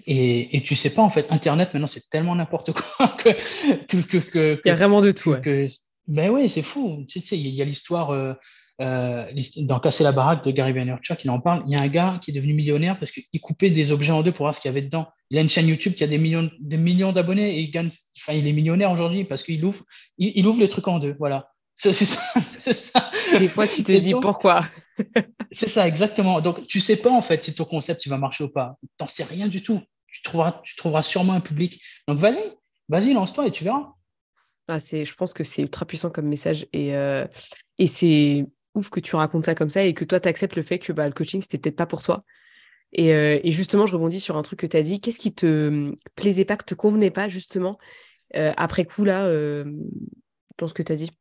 [0.08, 3.08] Et, et tu sais pas, en fait, Internet, maintenant, c'est tellement n'importe quoi
[3.88, 5.36] que, que, Il y a vraiment de tout.
[6.08, 7.06] ben oui, c'est fou.
[7.08, 8.12] Tu sais, il y a l'histoire...
[8.12, 8.34] Euh,
[8.82, 11.64] euh, dans Casser la baraque de Gary Vaynerchuk, il en parle.
[11.66, 14.22] Il y a un gars qui est devenu millionnaire parce qu'il coupait des objets en
[14.22, 15.08] deux pour voir ce qu'il y avait dedans.
[15.30, 17.90] Il a une chaîne YouTube qui a des millions, des millions d'abonnés et il gagne.
[18.18, 19.84] Enfin, il est millionnaire aujourd'hui parce qu'il ouvre,
[20.18, 21.16] il, ouvre les trucs en deux.
[21.20, 21.50] Voilà.
[21.76, 22.20] C'est ça,
[23.40, 24.66] Des fois, tu te dis pourquoi?
[25.52, 26.42] C'est ça, exactement.
[26.42, 28.78] Donc, tu sais pas en fait si ton concept il va marcher ou pas.
[28.82, 29.82] Tu n'en sais rien du tout.
[30.08, 31.82] Tu trouveras, tu trouveras sûrement un public.
[32.08, 32.54] Donc, vas-y,
[32.90, 33.94] vas-y, lance-toi et tu verras.
[34.68, 37.28] Ah, je pense que c'est ultra puissant comme message et, euh,
[37.78, 40.64] et c'est ouf que tu racontes ça comme ça et que toi, tu acceptes le
[40.64, 42.24] fait que bah, le coaching, c'était peut-être pas pour toi.
[43.00, 45.02] Euh, et, justement, je rebondis sur un truc que tu as dit.
[45.02, 47.78] Qu'est-ce qui te hum, plaisait pas, que te convenait pas, justement,
[48.36, 49.66] euh, après coup, là, euh,
[50.58, 51.12] dans ce que tu as dit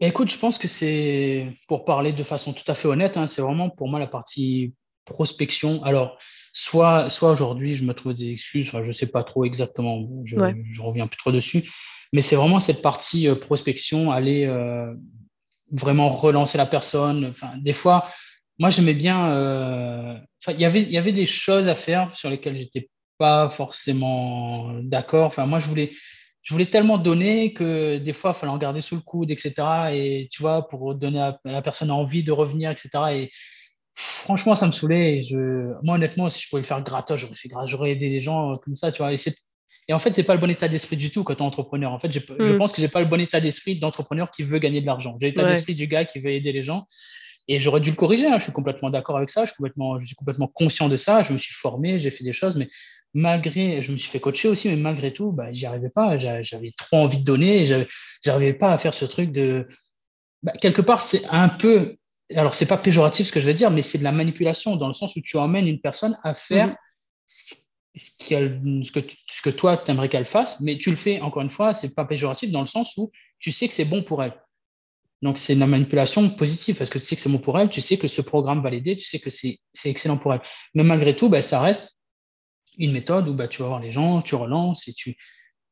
[0.00, 3.42] Écoute, je pense que c'est, pour parler de façon tout à fait honnête, hein, c'est
[3.42, 4.74] vraiment pour moi la partie
[5.04, 5.82] prospection.
[5.82, 6.18] Alors,
[6.52, 10.06] soit, soit aujourd'hui, je me trouve des excuses, enfin, je ne sais pas trop exactement,
[10.24, 11.68] je ne reviens plus trop dessus,
[12.12, 14.46] mais c'est vraiment cette partie prospection, aller
[15.72, 17.26] vraiment relancer la personne.
[17.26, 18.08] Enfin, des fois,
[18.58, 19.30] moi, j'aimais bien.
[19.30, 20.14] Euh,
[20.48, 22.88] il y avait, il y avait des choses à faire sur lesquelles j'étais
[23.18, 25.26] pas forcément d'accord.
[25.26, 25.92] Enfin, moi, je voulais,
[26.42, 29.54] je voulais tellement donner que des fois, il fallait en garder sous le coude, etc.
[29.92, 32.88] Et tu vois, pour donner à la personne envie de revenir, etc.
[33.12, 33.30] Et
[33.94, 35.18] franchement, ça me saoulait.
[35.18, 37.26] Et je, moi, honnêtement, si je pouvais le faire gratos,
[37.66, 39.12] j'aurais aidé les gens comme ça, tu vois.
[39.12, 39.16] Et,
[39.88, 41.92] et en fait, c'est pas le bon état d'esprit du tout quand tu es entrepreneur.
[41.92, 42.58] En fait, je mm.
[42.58, 45.16] pense que j'ai pas le bon état d'esprit d'entrepreneur qui veut gagner de l'argent.
[45.20, 46.86] J'ai l'état d'esprit du gars qui veut aider les gens.
[47.50, 48.36] Et j'aurais dû le corriger, hein.
[48.36, 51.22] je suis complètement d'accord avec ça, je suis, complètement, je suis complètement conscient de ça,
[51.22, 52.68] je me suis formé, j'ai fait des choses, mais
[53.14, 56.72] malgré, je me suis fait coacher aussi, mais malgré tout, bah, j'y arrivais pas, j'avais
[56.76, 57.86] trop envie de donner,
[58.24, 59.66] j'arrivais pas à faire ce truc de...
[60.42, 61.96] Bah, quelque part, c'est un peu,
[62.34, 64.88] alors c'est pas péjoratif ce que je vais dire, mais c'est de la manipulation, dans
[64.88, 66.76] le sens où tu emmènes une personne à faire
[67.28, 68.82] mm-hmm.
[68.84, 71.50] ce, que, ce que toi, tu aimerais qu'elle fasse, mais tu le fais, encore une
[71.50, 74.34] fois, c'est pas péjoratif dans le sens où tu sais que c'est bon pour elle.
[75.20, 77.80] Donc, c'est une manipulation positive parce que tu sais que c'est bon pour elle, tu
[77.80, 80.42] sais que ce programme va l'aider, tu sais que c'est excellent pour elle.
[80.74, 81.97] Mais malgré tout, bah, ça reste
[82.78, 85.16] une méthode où bah, tu vas voir les gens, tu relances et tu,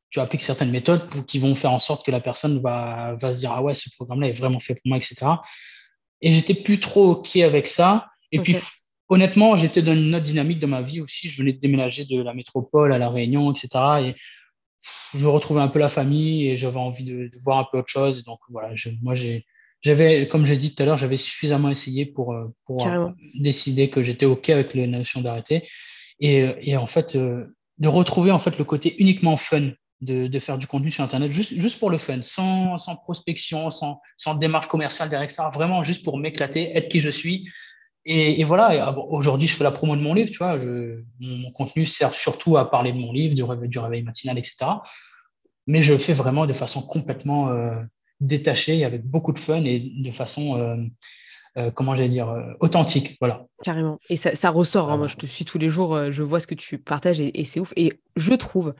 [0.09, 3.33] tu appliques certaines méthodes pour, qui vont faire en sorte que la personne va, va
[3.33, 5.25] se dire Ah ouais, ce programme-là est vraiment fait pour moi, etc.
[6.21, 8.07] Et j'étais plus trop OK avec ça.
[8.31, 8.55] Et puis,
[9.09, 11.29] honnêtement, j'étais dans une autre dynamique de ma vie aussi.
[11.29, 13.69] Je venais de déménager de la métropole à La Réunion, etc.
[14.01, 14.15] Et
[15.13, 18.23] je retrouvais un peu la famille et j'avais envie de, voir un peu autre chose.
[18.23, 19.13] donc voilà, moi
[19.81, 23.89] j'avais, comme j'ai dit tout à l'heure, j'avais suffisamment essayé pour, euh, pour euh, décider
[23.89, 25.67] que j'étais OK avec les notions d'arrêter.
[26.19, 27.45] Et, en fait, euh,
[27.77, 31.57] de retrouver en fait le côté uniquement fun de, faire du contenu sur Internet, juste,
[31.57, 36.03] juste pour le fun, sans, sans prospection, sans, sans, démarche commerciale derrière ça, vraiment juste
[36.03, 37.49] pour m'éclater, être qui je suis
[38.09, 40.57] et, voilà, aujourd'hui, je fais la promo de mon livre, tu vois.
[41.19, 44.55] mon, contenu sert surtout à parler de mon livre, du réveil, matinal, etc.
[45.67, 47.75] Mais je le fais vraiment de façon complètement euh,
[48.21, 50.87] détachée, avec beaucoup de fun et de façon,
[51.57, 53.17] euh, euh, comment j'allais dire, authentique.
[53.19, 53.45] Voilà.
[53.63, 53.99] Carrément.
[54.09, 54.91] Et ça, ressort.
[54.91, 54.97] Hein.
[54.97, 57.59] Moi, je te suis tous les jours, je vois ce que tu partages et, c'est
[57.59, 57.73] ouf.
[57.75, 58.73] Et je trouve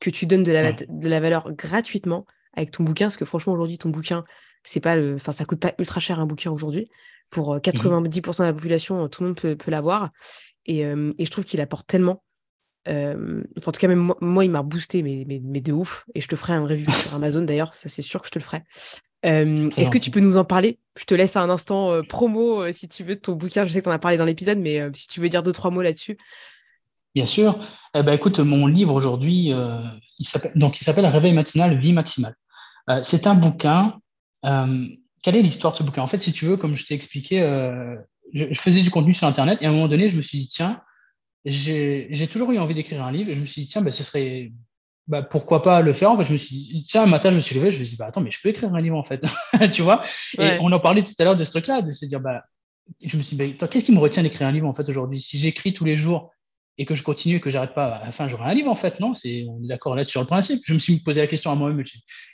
[0.00, 2.24] que tu donnes de la, de la valeur gratuitement
[2.54, 4.24] avec ton bouquin, parce que franchement, aujourd'hui, ton bouquin,
[4.64, 6.88] c'est pas le, enfin, ça coûte pas ultra cher un bouquin aujourd'hui
[7.30, 10.10] pour 90% euh, de la population, euh, tout le monde peut, peut l'avoir.
[10.66, 12.22] Et, euh, et, je trouve qu'il apporte tellement.
[12.86, 16.06] en tout cas, même moi, il m'a boosté, mais, mais, mais, de ouf.
[16.14, 18.38] Et je te ferai un review sur Amazon d'ailleurs, ça c'est sûr que je te
[18.38, 18.62] le ferai.
[19.22, 20.78] Est-ce que tu peux nous en parler?
[20.98, 23.64] Je te laisse un instant promo si tu veux de ton bouquin.
[23.64, 25.52] Je sais que tu en as parlé dans l'épisode, mais si tu veux dire deux,
[25.52, 26.16] trois mots là-dessus.
[27.14, 27.58] Bien sûr.
[27.94, 29.52] Eh ben, écoute, mon livre aujourd'hui,
[30.18, 32.36] il s'appelle Réveil matinal, vie maximale.
[33.02, 33.98] c'est un bouquin
[35.22, 36.02] quelle est l'histoire de ce bouquin?
[36.02, 37.40] En fait, si tu veux, comme je t'ai expliqué,
[38.32, 40.38] je, je, faisais du contenu sur Internet et à un moment donné, je me suis
[40.38, 40.80] dit, tiens,
[41.44, 44.04] j'ai toujours eu envie d'écrire un livre et je me suis dit, tiens, ben, ce
[44.04, 44.52] serait.
[45.08, 47.36] Bah, pourquoi pas le faire en fait, Je me suis dit, tiens, un matin, je
[47.36, 48.96] me suis levé, je me suis dit, bah, attends, mais je peux écrire un livre
[48.96, 49.24] en fait.
[49.72, 50.02] tu vois?
[50.38, 52.44] Et on en parlait tout à l'heure de ce truc-là, de se dire, bah,
[53.02, 55.20] je me suis dit, bah, qu'est-ce qui me retient d'écrire un livre en fait aujourd'hui?
[55.20, 56.30] Si j'écris tous les jours
[56.76, 58.76] et que je continue et que j'arrête pas, à la fin, j'aurai un livre en
[58.76, 59.14] fait, non?
[59.14, 60.60] C'est, On est d'accord là sur le principe.
[60.66, 61.82] Je me suis posé la question à moi-même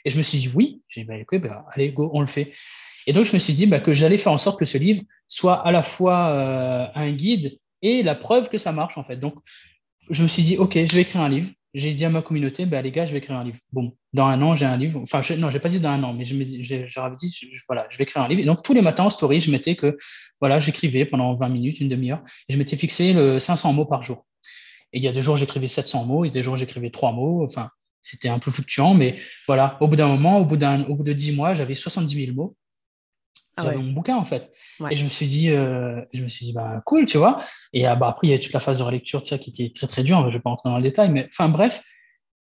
[0.03, 0.81] et je me suis dit, oui.
[0.89, 2.51] J'ai dit, bah, écoute, bah, allez, go, on le fait.
[3.07, 5.01] Et donc, je me suis dit bah, que j'allais faire en sorte que ce livre
[5.27, 9.17] soit à la fois euh, un guide et la preuve que ça marche, en fait.
[9.17, 9.35] Donc,
[10.09, 11.49] je me suis dit, OK, je vais écrire un livre.
[11.75, 13.57] J'ai dit à ma communauté, bah, les gars, je vais écrire un livre.
[13.73, 15.01] Bon, dans un an, j'ai un livre.
[15.01, 16.45] Enfin, je, non, je n'ai pas dit dans un an, mais j'avais
[17.17, 18.39] dit, voilà, je vais écrire un livre.
[18.39, 19.97] Et donc, tous les matins en story, je mettais que,
[20.39, 24.03] voilà, j'écrivais pendant 20 minutes, une demi-heure, et je m'étais fixé le 500 mots par
[24.03, 24.25] jour.
[24.93, 27.43] Et il y a des jours, j'écrivais 700 mots, et des jours, j'écrivais 3 mots.
[27.43, 27.69] Enfin,
[28.01, 31.11] c'était un peu fluctuant, mais voilà, au bout d'un moment, au bout, au bout de
[31.11, 32.55] 10 mois, j'avais 70 000 mots.
[33.57, 34.51] Ah mon bouquin en fait.
[34.89, 37.39] Et je me suis dit, euh, je me suis dit, bah cool, tu vois.
[37.71, 39.51] Et euh, bah, après, il y a toute la phase de relecture de ça qui
[39.51, 40.19] était très très dure.
[40.21, 41.81] Je ne vais pas rentrer dans le détail, mais enfin bref,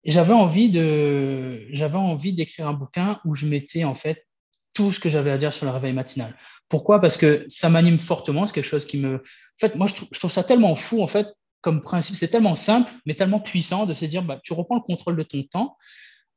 [0.03, 4.25] j'avais envie de, j'avais envie d'écrire un bouquin où je mettais en fait
[4.73, 6.35] tout ce que j'avais à dire sur le réveil matinal.
[6.69, 6.99] Pourquoi?
[6.99, 8.45] Parce que ça m'anime fortement.
[8.45, 11.01] C'est quelque chose qui me, en fait, moi je trouve, je trouve ça tellement fou
[11.01, 11.27] en fait
[11.61, 12.15] comme principe.
[12.15, 15.23] C'est tellement simple, mais tellement puissant de se dire, bah tu reprends le contrôle de
[15.23, 15.77] ton temps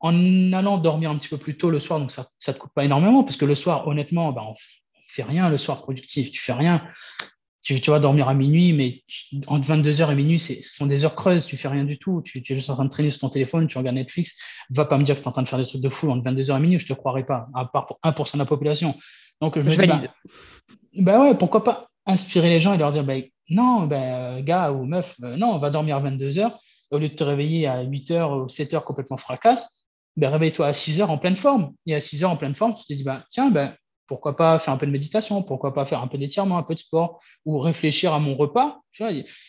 [0.01, 2.73] en allant dormir un petit peu plus tôt le soir, donc ça ne te coûte
[2.75, 4.57] pas énormément, parce que le soir, honnêtement, ben, on ne
[5.09, 6.83] fait rien le soir productif, tu fais rien.
[7.63, 9.03] Tu, tu vas dormir à minuit, mais
[9.47, 12.39] entre 22h et minuit, ce sont des heures creuses, tu fais rien du tout, tu,
[12.39, 14.35] es juste en train de traîner sur ton téléphone, tu regardes Netflix,
[14.71, 16.11] va pas me dire que tu es en train de faire des trucs de fou
[16.11, 18.47] entre 22h et minuit, je ne te croirais pas, à part pour 1% de la
[18.47, 18.95] population.
[19.43, 20.11] Donc, je, valide.
[20.95, 24.87] Ben, ouais, pourquoi pas inspirer les gens et leur dire, ben, non, ben, gars ou
[24.87, 26.53] meuf, euh, non, on va dormir à 22h,
[26.91, 29.80] au lieu de te réveiller à 8h ou 7h complètement fracasse,
[30.21, 31.73] ben, réveille-toi à 6 heures en pleine forme.
[31.87, 33.75] Et à 6 heures en pleine forme, tu te dis, ben, tiens, ben,
[34.07, 36.75] pourquoi pas faire un peu de méditation, pourquoi pas faire un peu d'étirement, un peu
[36.75, 38.81] de sport, ou réfléchir à mon repas.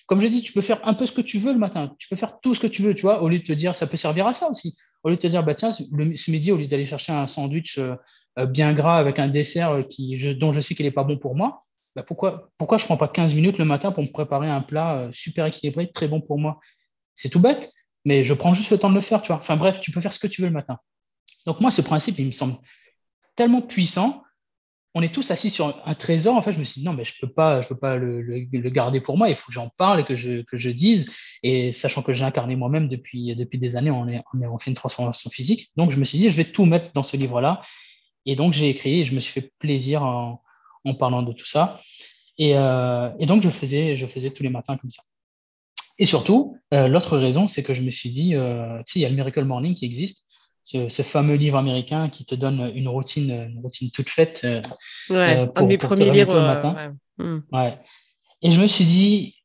[0.05, 2.07] Comme je dis, tu peux faire un peu ce que tu veux le matin, tu
[2.07, 3.87] peux faire tout ce que tu veux, tu vois, au lieu de te dire, ça
[3.87, 4.77] peut servir à ça aussi.
[5.03, 7.79] Au lieu de te dire, bah, tiens, ce midi, au lieu d'aller chercher un sandwich
[7.79, 7.95] euh,
[8.37, 11.35] euh, bien gras avec un dessert euh, dont je sais qu'il n'est pas bon pour
[11.35, 11.65] moi,
[12.05, 15.09] pourquoi, pourquoi je ne prends pas 15 minutes le matin pour me préparer un plat
[15.11, 16.59] super équilibré, très bon pour moi?
[17.15, 17.73] C'est tout bête
[18.05, 19.37] mais je prends juste le temps de le faire, tu vois.
[19.37, 20.77] Enfin bref, tu peux faire ce que tu veux le matin.
[21.45, 22.55] Donc moi, ce principe, il me semble
[23.35, 24.23] tellement puissant.
[24.93, 26.35] On est tous assis sur un trésor.
[26.35, 27.61] En fait, je me suis dit, non, mais je ne peux pas,
[27.95, 29.29] le, garder pour moi.
[29.29, 31.09] Il faut que j'en parle que je, que je dise.
[31.43, 34.21] Et sachant que j'ai incarné moi-même depuis, des années, on, est,
[34.59, 35.71] fait une transformation physique.
[35.77, 37.61] Donc, je me suis dit, je vais tout mettre dans ce livre-là.
[38.25, 40.41] Et donc, j'ai écrit et je me suis fait plaisir en,
[40.99, 41.79] parlant de tout ça.
[42.37, 45.03] Et, euh, donc, je faisais tous les matins comme ça.
[46.01, 49.01] Et surtout, euh, l'autre raison, c'est que je me suis dit, euh, tu sais, il
[49.03, 50.25] y a le Miracle Morning qui existe,
[50.63, 54.41] ce, fameux livre américain qui te donne une routine, une routine toute faite.
[54.43, 54.63] Euh,
[55.11, 56.33] ouais, un de mes premiers livres.
[56.33, 56.95] Le matin.
[57.19, 57.41] Hmm.
[57.51, 57.77] Ouais.
[58.41, 59.35] Et je me suis dit,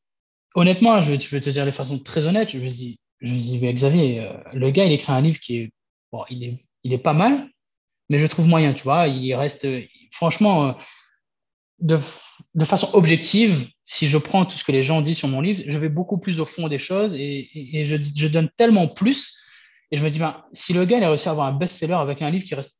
[0.55, 3.37] honnêtement, je vais, te dire de façon très honnête, je me suis dit, je me
[3.37, 5.71] suis dit Xavier, le gars, il écrit un livre qui est,
[6.11, 7.47] bon, il est, il est pas mal,
[8.09, 9.07] mais je trouve moyen, tu vois.
[9.07, 9.67] Il reste,
[10.11, 10.75] franchement,
[11.79, 11.99] de,
[12.55, 15.63] de, façon objective, si je prends tout ce que les gens disent sur mon livre,
[15.67, 19.35] je vais beaucoup plus au fond des choses et, et, je, donne tellement plus.
[19.91, 21.93] Et je me dis, ben, si le gars il a réussi à avoir un best-seller
[21.93, 22.77] avec un livre qui reste,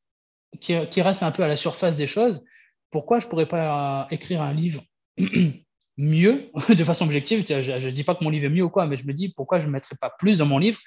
[0.59, 2.43] qui, qui, reste un peu à la surface des choses,
[2.91, 4.83] pourquoi je ne pourrais pas écrire un livre
[5.97, 7.45] mieux de façon objective?
[7.47, 9.33] Je ne dis pas que mon livre est mieux ou quoi, mais je me dis,
[9.33, 10.79] pourquoi je ne mettrais pas plus dans mon livre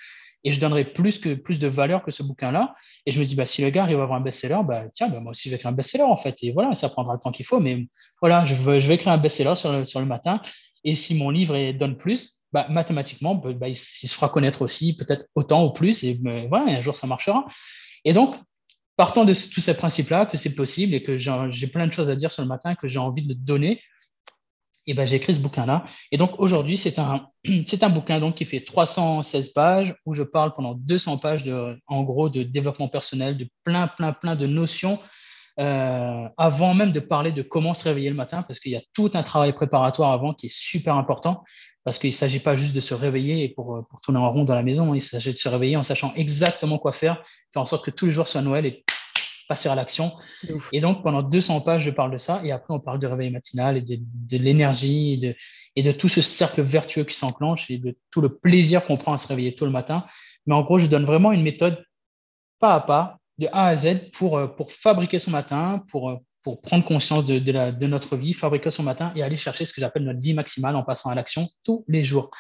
[0.44, 2.74] et je donnerais plus, que, plus de valeur que ce bouquin-là.
[3.06, 5.08] Et je me dis, bah, si le gars arrive à avoir un best-seller, bah, tiens,
[5.08, 6.36] bah, moi aussi, je vais écrire un best-seller, en fait.
[6.42, 7.60] Et voilà, ça prendra le temps qu'il faut.
[7.60, 7.86] Mais
[8.20, 10.40] voilà, je, vais écrire un best-seller sur le, matin.
[10.84, 14.96] Et si mon livre donne plus, bah, mathématiquement, bah, bah il, se fera connaître aussi,
[14.96, 16.02] peut-être autant ou plus.
[16.04, 16.18] Et
[16.48, 17.46] voilà, un jour, ça marchera.
[18.04, 18.34] Et donc,
[18.96, 22.16] partant de tous ces principes-là, que c'est possible et que j'ai plein de choses à
[22.16, 23.80] dire sur le matin, que j'ai envie de donner,
[24.90, 25.84] et ben, j'ai écrit ce bouquin-là.
[26.10, 27.28] Et donc aujourd'hui, c'est un,
[27.64, 31.78] c'est un bouquin donc, qui fait 316 pages où je parle pendant 200 pages de,
[31.86, 34.98] en gros de développement personnel, de plein, plein, plein de notions
[35.60, 38.82] euh, avant même de parler de comment se réveiller le matin, parce qu'il y a
[38.94, 41.44] tout un travail préparatoire avant qui est super important,
[41.84, 44.54] parce qu'il ne s'agit pas juste de se réveiller pour, pour tourner en rond dans
[44.54, 47.22] la maison, il s'agit de se réveiller en sachant exactement quoi faire,
[47.52, 48.84] faire en sorte que tous les jours soient Noël et
[49.50, 50.12] passer à l'action.
[50.72, 52.40] Et donc, pendant 200 pages, je parle de ça.
[52.44, 55.34] Et après, on parle de réveil matinal et de, l'énergie et de,
[55.74, 59.12] et de tout ce cercle vertueux qui s'enclenche et de tout le plaisir qu'on prend
[59.12, 60.06] à se réveiller tôt le matin.
[60.46, 61.84] Mais en gros, je donne vraiment une méthode
[62.60, 66.16] pas à pas, de A à Z, pour, euh, pour fabriquer son matin, pour, euh,
[66.44, 69.64] pour prendre conscience de, de, la, de notre vie, fabriquer son matin et aller chercher
[69.64, 72.30] ce que j'appelle notre vie maximale en passant à l'action tous les jours.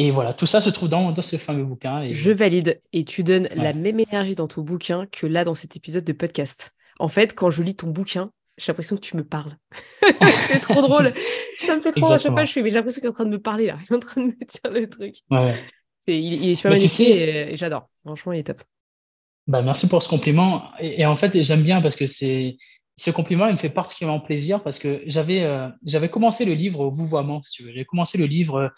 [0.00, 2.08] Et voilà, tout ça se trouve dans, dans ce fameux bouquin.
[2.08, 2.80] Je valide.
[2.92, 6.12] Et tu donnes la même énergie dans ton bouquin que là dans cet épisode de
[6.12, 6.72] podcast.
[7.00, 9.56] En fait, quand je lis ton bouquin, j'ai l'impression que tu me parles.
[10.46, 11.12] c'est trop drôle.
[11.66, 12.44] Ça me fait trop à chaque fois.
[12.44, 13.76] Je suis, mais j'ai l'impression qu'il est en train de me parler là.
[13.90, 15.16] Il est en train de me dire le truc.
[15.32, 15.56] Ouais.
[16.06, 17.88] il, est super magnifique et, j'adore.
[18.04, 18.62] Franchement, il est top.
[19.48, 20.62] Bah, merci pour ce compliment.
[20.78, 22.56] Et, en fait, j'aime bien parce que c'est
[22.94, 26.80] ce compliment, il me fait particulièrement plaisir parce que j'avais euh, j'avais commencé le livre
[26.80, 27.72] au vouvoiement, si tu veux.
[27.72, 28.72] J'ai commencé le livre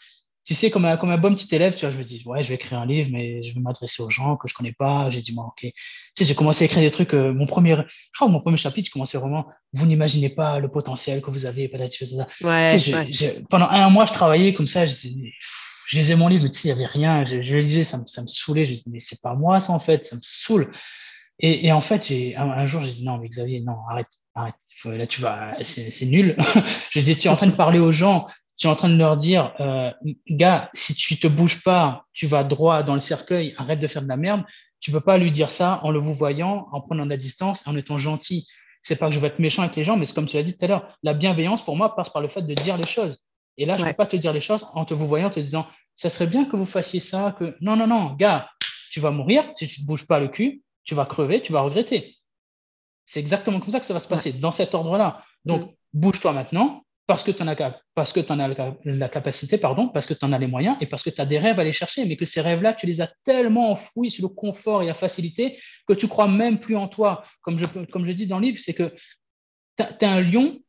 [0.45, 2.43] tu sais, comme un, comme un bon petit élève, tu vois, je me dis, ouais,
[2.43, 5.11] je vais écrire un livre, mais je vais m'adresser aux gens que je connais pas.
[5.11, 5.61] J'ai dit, moi, ok.
[5.61, 5.72] Tu
[6.16, 7.14] sais, j'ai commencé à écrire des trucs.
[7.14, 7.82] Euh, mon premier, je
[8.14, 11.45] crois que mon premier chapitre, je commençais vraiment, vous n'imaginez pas le potentiel que vous
[11.45, 11.68] avez,
[12.41, 12.78] ouais,
[13.51, 14.86] pendant un mois, je travaillais comme ça.
[14.86, 14.97] Je,
[15.93, 17.24] lisais mon livre, tu sais, il n'y avait rien.
[17.24, 18.64] Je, je, le lisais, ça me, ça me saoulait.
[18.64, 20.72] Je disais, mais c'est pas moi, ça, en fait, ça me saoule.
[21.38, 24.55] Et, et en fait, j'ai, un, jour, j'ai dit, non, mais Xavier, non, arrête, arrête.
[24.84, 26.36] là, tu vas, c'est nul.
[26.91, 28.26] je disais, tu es en train de parler aux gens
[28.61, 29.90] tu es en train de leur dire, euh,
[30.28, 34.02] gars, si tu te bouges pas, tu vas droit dans le cercueil, arrête de faire
[34.02, 34.42] de la merde.
[34.80, 37.66] Tu peux pas lui dire ça en le vous voyant, en prenant de la distance,
[37.66, 38.46] en étant gentil.
[38.82, 40.42] C'est pas que je vais être méchant avec les gens, mais c'est comme tu l'as
[40.42, 42.86] dit tout à l'heure, la bienveillance pour moi passe par le fait de dire les
[42.86, 43.24] choses.
[43.56, 45.40] Et là, je ne peux pas te dire les choses en te vous voyant, te
[45.40, 48.50] disant, ça serait bien que vous fassiez ça, que non, non, non, gars,
[48.90, 51.52] tu vas mourir si tu ne te bouges pas le cul, tu vas crever, tu
[51.52, 52.14] vas regretter.
[53.06, 55.24] C'est exactement comme ça que ça va se passer, dans cet ordre-là.
[55.46, 55.74] Donc, mm.
[55.94, 57.48] bouge-toi maintenant, parce que tu en
[58.38, 58.48] as,
[58.84, 61.26] la, capacité, pardon, parce que tu en as les moyens et parce que tu as
[61.26, 64.22] des rêves à aller chercher, mais que ces rêves-là, tu les as tellement enfouis sur
[64.22, 65.58] le confort et la facilité
[65.88, 67.24] que tu crois même plus en toi.
[67.42, 68.94] Comme je, dis dans le livre, c'est que
[69.76, 70.61] tu es un lion,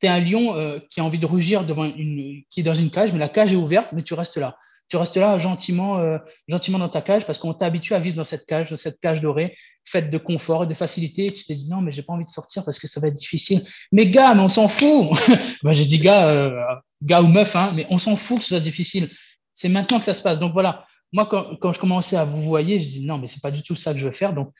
[0.00, 2.72] tu es un lion euh, qui a envie de rugir devant une, qui est dans
[2.72, 4.56] une cage, mais la cage est ouverte, mais tu restes là
[4.88, 6.18] tu restes là gentiment, euh,
[6.48, 9.00] gentiment dans ta cage parce qu'on t'a habitué à vivre dans cette cage, dans cette
[9.00, 11.26] cage dorée, faite de confort et de facilité.
[11.26, 13.08] Et tu t'es dit non, mais j'ai pas envie de sortir parce que ça va
[13.08, 13.64] être difficile.
[13.92, 15.10] Mais gars, mais on s'en fout.
[15.62, 16.60] ben, j'ai dit gars, euh,
[17.02, 19.10] gars ou meuf, hein, mais on s'en fout que ce soit difficile.
[19.52, 20.38] C'est maintenant que ça se passe.
[20.38, 23.50] Donc voilà, moi quand, je commençais à vous voyer, je dis non, mais c'est pas
[23.50, 24.32] du tout ça que je veux faire.
[24.32, 24.52] Donc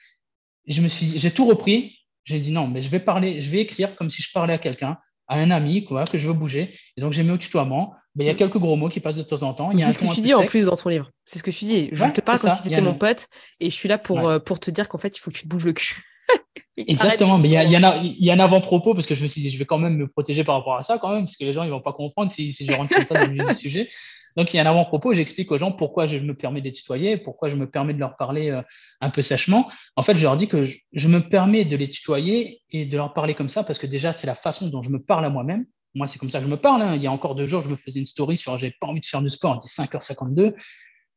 [0.67, 1.95] je me suis, j'ai tout repris.
[2.25, 4.59] J'ai dit non, mais je vais parler, je vais écrire comme si je parlais à
[4.59, 4.97] quelqu'un
[5.29, 6.75] à un ami quoi, que je veux bouger.
[6.97, 7.93] Et donc, j'ai mis au tutoiement.
[8.15, 9.71] Ben, il y a quelques gros mots qui passent de temps en temps.
[9.79, 11.11] C'est ce que tu dis en plus dans ton livre.
[11.25, 11.89] C'est ce que tu dis.
[11.91, 13.27] Je te parle comme si tu étais mon pote
[13.59, 15.43] et je suis là pour, euh, pour te dire qu'en fait, il faut que tu
[15.43, 16.01] te bouges le cul.
[16.77, 19.41] Exactement, mais il y, a, il y, a, un avant-propos parce que je me suis
[19.41, 21.43] dit, je vais quand même me protéger par rapport à ça, quand même, parce que
[21.43, 23.89] les gens ils vont pas comprendre si, si je rentre comme ça dans le sujet.
[24.37, 26.71] Donc, il y a un avant-propos, j'explique aux gens pourquoi je me permets de les
[26.71, 28.61] tutoyer, pourquoi je me permets de leur parler euh,
[29.01, 29.69] un peu sèchement.
[29.95, 33.13] En fait, je leur dis que je, me permets de les tutoyer et de leur
[33.13, 35.65] parler comme ça parce que déjà, c'est la façon dont je me parle à moi-même.
[35.95, 36.81] Moi, c'est comme ça que je me parle.
[36.81, 36.95] Hein.
[36.95, 39.01] Il y a encore deux jours, je me faisais une story sur j'ai pas envie
[39.01, 40.53] de faire du sport, il était 5h52.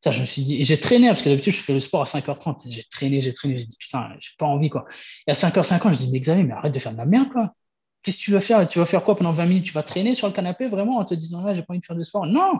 [0.02, 2.02] Ça, je me suis dit, et j'ai traîné, parce que d'habitude, je fais le sport
[2.02, 2.68] à 5h30.
[2.68, 4.84] J'ai traîné, j'ai traîné, j'ai dit, putain, j'ai pas envie, quoi.
[5.28, 7.54] Et à 5h50, je dis, mais Xavier, mais arrête de faire de la merde, quoi.
[8.02, 8.66] Qu'est-ce que tu vas faire?
[8.66, 9.66] Tu vas faire quoi pendant 20 minutes?
[9.66, 11.86] Tu vas traîner sur le canapé, vraiment, en te disant, là, j'ai pas envie de
[11.86, 12.26] faire du sport?
[12.26, 12.58] Non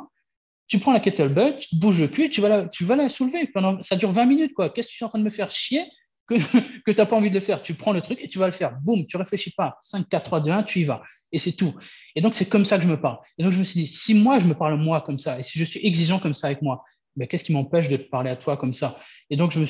[0.73, 3.51] tu prends la kettlebell, tu bouges le cul, tu vas la, tu vas soulever.
[3.83, 4.55] Ça dure 20 minutes.
[4.55, 4.71] quoi.
[4.71, 5.85] Qu'est-ce que tu es en train de me faire chier?
[6.33, 8.39] Que, que tu n'as pas envie de le faire Tu prends le truc et tu
[8.39, 8.77] vas le faire.
[8.83, 9.79] Boum, tu réfléchis pas.
[9.83, 11.03] 5, 4, 3, 2, 1, tu y vas.
[11.33, 11.75] Et c'est tout.
[12.15, 13.19] Et donc, c'est comme ça que je me parle.
[13.39, 15.43] Et donc, je me suis dit, si moi, je me parle moi comme ça, et
[15.43, 16.85] si je suis exigeant comme ça avec moi,
[17.17, 18.99] ben, qu'est-ce qui m'empêche de te parler à toi comme ça?
[19.31, 19.67] Et donc, je, me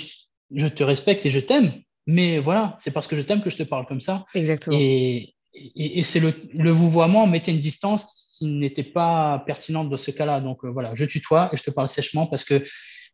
[0.55, 1.73] je te respecte et je t'aime.
[2.07, 4.25] Mais voilà, c'est parce que je t'aime que je te parle comme ça.
[4.35, 4.77] Exactement.
[4.79, 8.07] Et, et, et c'est le, le vouvoiement, mettait une distance
[8.43, 10.41] n'était pas pertinente dans ce cas-là.
[10.41, 12.65] Donc euh, voilà, je tutoie et je te parle sèchement parce que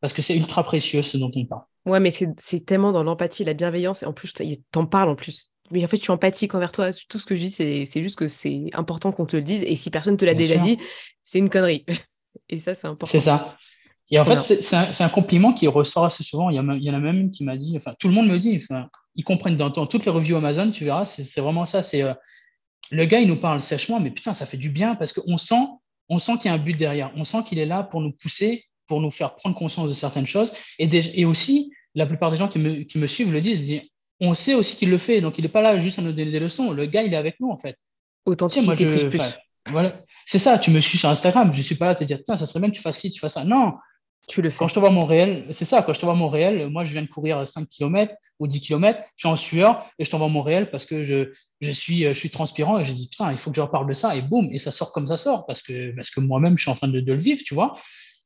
[0.01, 1.63] parce que c'est ultra précieux ce dont on parle.
[1.87, 4.33] Ouais, mais c'est tellement dans l'empathie, la bienveillance, et en plus,
[4.71, 5.51] t'en parles en plus.
[5.71, 6.91] Mais en fait, tu es empathique envers toi.
[7.09, 9.63] Tout ce que je dis, c'est juste que c'est important qu'on te le dise.
[9.65, 10.79] Et si personne te l'a déjà dit,
[11.25, 11.85] c'est une connerie.
[12.49, 13.11] et ça, c'est important.
[13.11, 13.57] C'est ça.
[14.11, 16.49] Et en fait, c'est un, un, compliment qui ressort assez souvent.
[16.49, 18.39] Il y, il y en a même qui m'a dit, enfin, tout le monde me
[18.39, 21.83] dit, enfin, ils comprennent dans, toutes les reviews Amazon, tu verras, c'est vraiment ça.
[21.83, 22.15] C'est euh,
[22.91, 25.67] le gars, il nous parle sèchement, mais putain, ça fait du bien parce qu'on sent,
[26.09, 27.13] on sent qu'il y a un but derrière.
[27.17, 30.27] On sent qu'il est là pour nous pousser, pour nous faire prendre conscience de certaines
[30.27, 30.53] choses.
[30.79, 33.83] Et, et aussi, la plupart des gens qui me, qui me suivent le disent, disent,
[34.21, 35.21] on sait aussi qu'il le fait.
[35.21, 36.73] Donc, il n'est pas là juste à nous donner des leçons.
[36.73, 37.77] Le gars, il est avec nous, en fait.
[38.27, 39.39] Authenticité moi, plus plus.
[39.71, 40.01] Voilà.
[40.27, 41.53] C'est ça, tu me suis sur Instagram.
[41.53, 43.13] Je ne suis pas là à te dire, ça serait bien que tu fasses ci,
[43.13, 43.45] tu fasses ça.
[43.45, 43.75] Non,
[44.29, 44.59] tu le fais.
[44.59, 46.85] Quand je te vois mon réel, c'est ça, quand je te vois mon réel, moi
[46.85, 50.11] je viens de courir 5 km ou 10 km, je suis en sueur et je
[50.11, 51.33] t'envoie mon réel parce que je,
[51.63, 53.95] je, suis, je suis transpirant et je dis putain, il faut que je reparle de
[53.95, 56.63] ça et boum, et ça sort comme ça sort parce que, parce que moi-même je
[56.63, 57.77] suis en train de, le vivre, tu vois.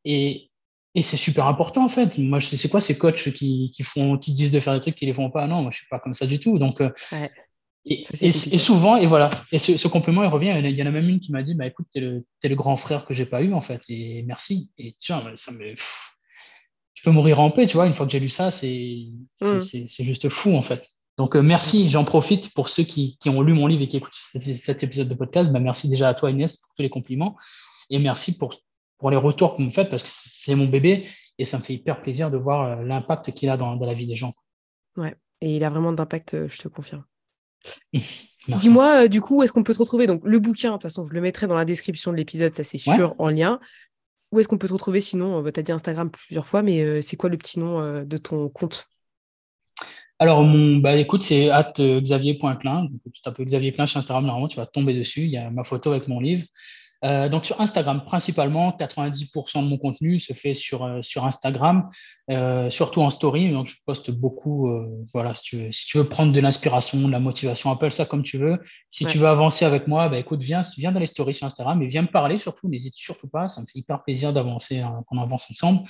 [0.05, 0.51] Et,
[0.95, 2.19] et c'est super important en fait.
[2.19, 4.95] Moi, je c'est quoi ces coachs qui, qui, font, qui disent de faire des trucs
[4.95, 5.47] qui les font pas?
[5.47, 6.59] Non, moi je suis pas comme ça du tout.
[6.59, 6.91] Donc, euh,
[7.85, 10.55] et, et, souvent, et voilà, et ce, ce, compliment, il revient.
[10.63, 12.55] Il y en a même une qui m'a dit bah, écoute, tu es, es, le
[12.55, 14.71] grand frère que j'ai pas eu en fait, et merci.
[14.79, 15.75] Et tu vois, ça me
[17.03, 17.87] je peux mourir en paix, tu vois.
[17.89, 19.09] Une fois que j'ai lu ça, c'est
[19.41, 19.61] mm.
[19.61, 20.85] juste fou, en fait.
[21.19, 21.91] Donc, euh, merci.
[21.91, 25.09] J'en profite pour ceux qui, qui, ont lu mon livre et qui écoutent cet, épisode
[25.09, 25.51] de podcast.
[25.51, 27.37] Bah, merci déjà à toi, Inès, pour tous les compliments.
[27.91, 28.55] Et merci pour,
[29.03, 31.63] pour les retours que vous me faites parce que c'est mon bébé et ça me
[31.65, 34.33] fait hyper plaisir de voir euh, l'impact qu'il a dans, dans, la vie des gens.
[34.97, 37.05] Ouais, et il a vraiment d'impact, euh, je te confirme.
[38.49, 40.07] Dis-moi, du coup, où est-ce qu'on peut te retrouver?
[40.07, 42.63] Donc, le bouquin, de toute façon, je le mettrai dans la description de l'épisode, ça
[42.63, 43.59] c'est sûr, en lien.
[44.31, 45.01] Où est-ce qu'on peut te retrouver?
[45.01, 48.49] Sinon Tu as dit Instagram plusieurs fois, mais c'est quoi le petit nom de ton
[48.49, 48.89] compte?
[50.19, 52.89] Alors, mon, bah, écoute, c'est at xavier.klein.
[53.13, 55.23] Tu tapes Xavier Klein sur Instagram, normalement, tu vas tomber dessus.
[55.23, 56.45] Il y a ma photo avec mon livre.
[57.05, 61.91] Euh, donc sur Instagram, principalement, 90% de mon contenu se fait sur, euh, sur Instagram,
[62.31, 63.51] euh, surtout en story.
[63.51, 64.71] Donc je poste beaucoup.
[65.13, 68.05] voilà, si tu, veux, si tu veux prendre de l'inspiration, de la motivation, appelle ça
[68.05, 68.61] comme tu veux.
[68.91, 71.83] Si tu veux avancer avec moi, bah, écoute, viens, viens dans les stories sur Instagram
[71.83, 72.69] et viens me parler surtout.
[72.69, 73.49] N'hésite surtout pas.
[73.49, 75.81] Ça me fait hyper plaisir d'avancer, hein, qu'on avance ensemble.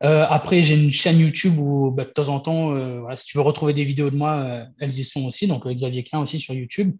[0.00, 3.72] après, j'ai une chaîne YouTube où bah, de temps en temps, si tu veux retrouver
[3.72, 5.48] des vidéos de moi, elles y sont aussi.
[5.48, 6.96] Donc Xavier Klein aussi sur YouTube.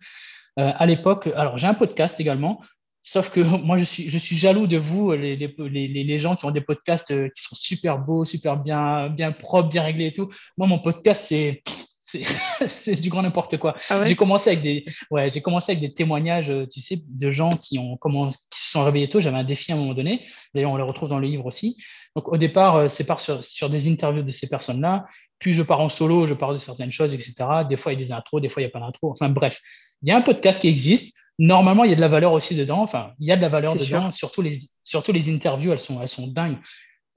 [0.56, 2.60] à l'époque, alors j'ai un podcast également
[3.06, 6.34] Sauf que moi, je suis, je suis jaloux de vous, les, les, les, les, gens
[6.34, 10.06] qui ont des podcasts euh, qui sont super beaux, super bien, bien propres, bien réglés
[10.06, 10.28] et tout.
[10.58, 11.62] Moi, mon podcast, c'est,
[12.02, 13.76] c'est du grand n'importe quoi.
[13.90, 17.30] Ah j'ai commencé avec des, ouais, j'ai commencé avec des témoignages, euh, tu sais, de
[17.30, 19.20] gens qui ont comment, qui se sont réveillés tôt.
[19.20, 20.26] J'avais un défi à un moment donné.
[20.52, 21.76] D'ailleurs, on les retrouve dans le livre aussi.
[22.16, 25.06] Donc, au départ, euh, c'est part sur, sur des interviews de ces personnes-là.
[25.38, 27.34] Puis, je pars en solo, je parle de certaines choses, etc.
[27.68, 29.12] Des fois, il y a des intros, des fois, il n'y a pas d'intro.
[29.12, 29.60] Enfin, bref,
[30.02, 32.54] il y a un podcast qui existe normalement, il y a de la valeur aussi
[32.54, 32.82] dedans.
[32.82, 34.12] Enfin, il y a de la valeur dedans.
[34.12, 36.58] Surtout les, surtout les interviews, elles sont, elles sont dingues.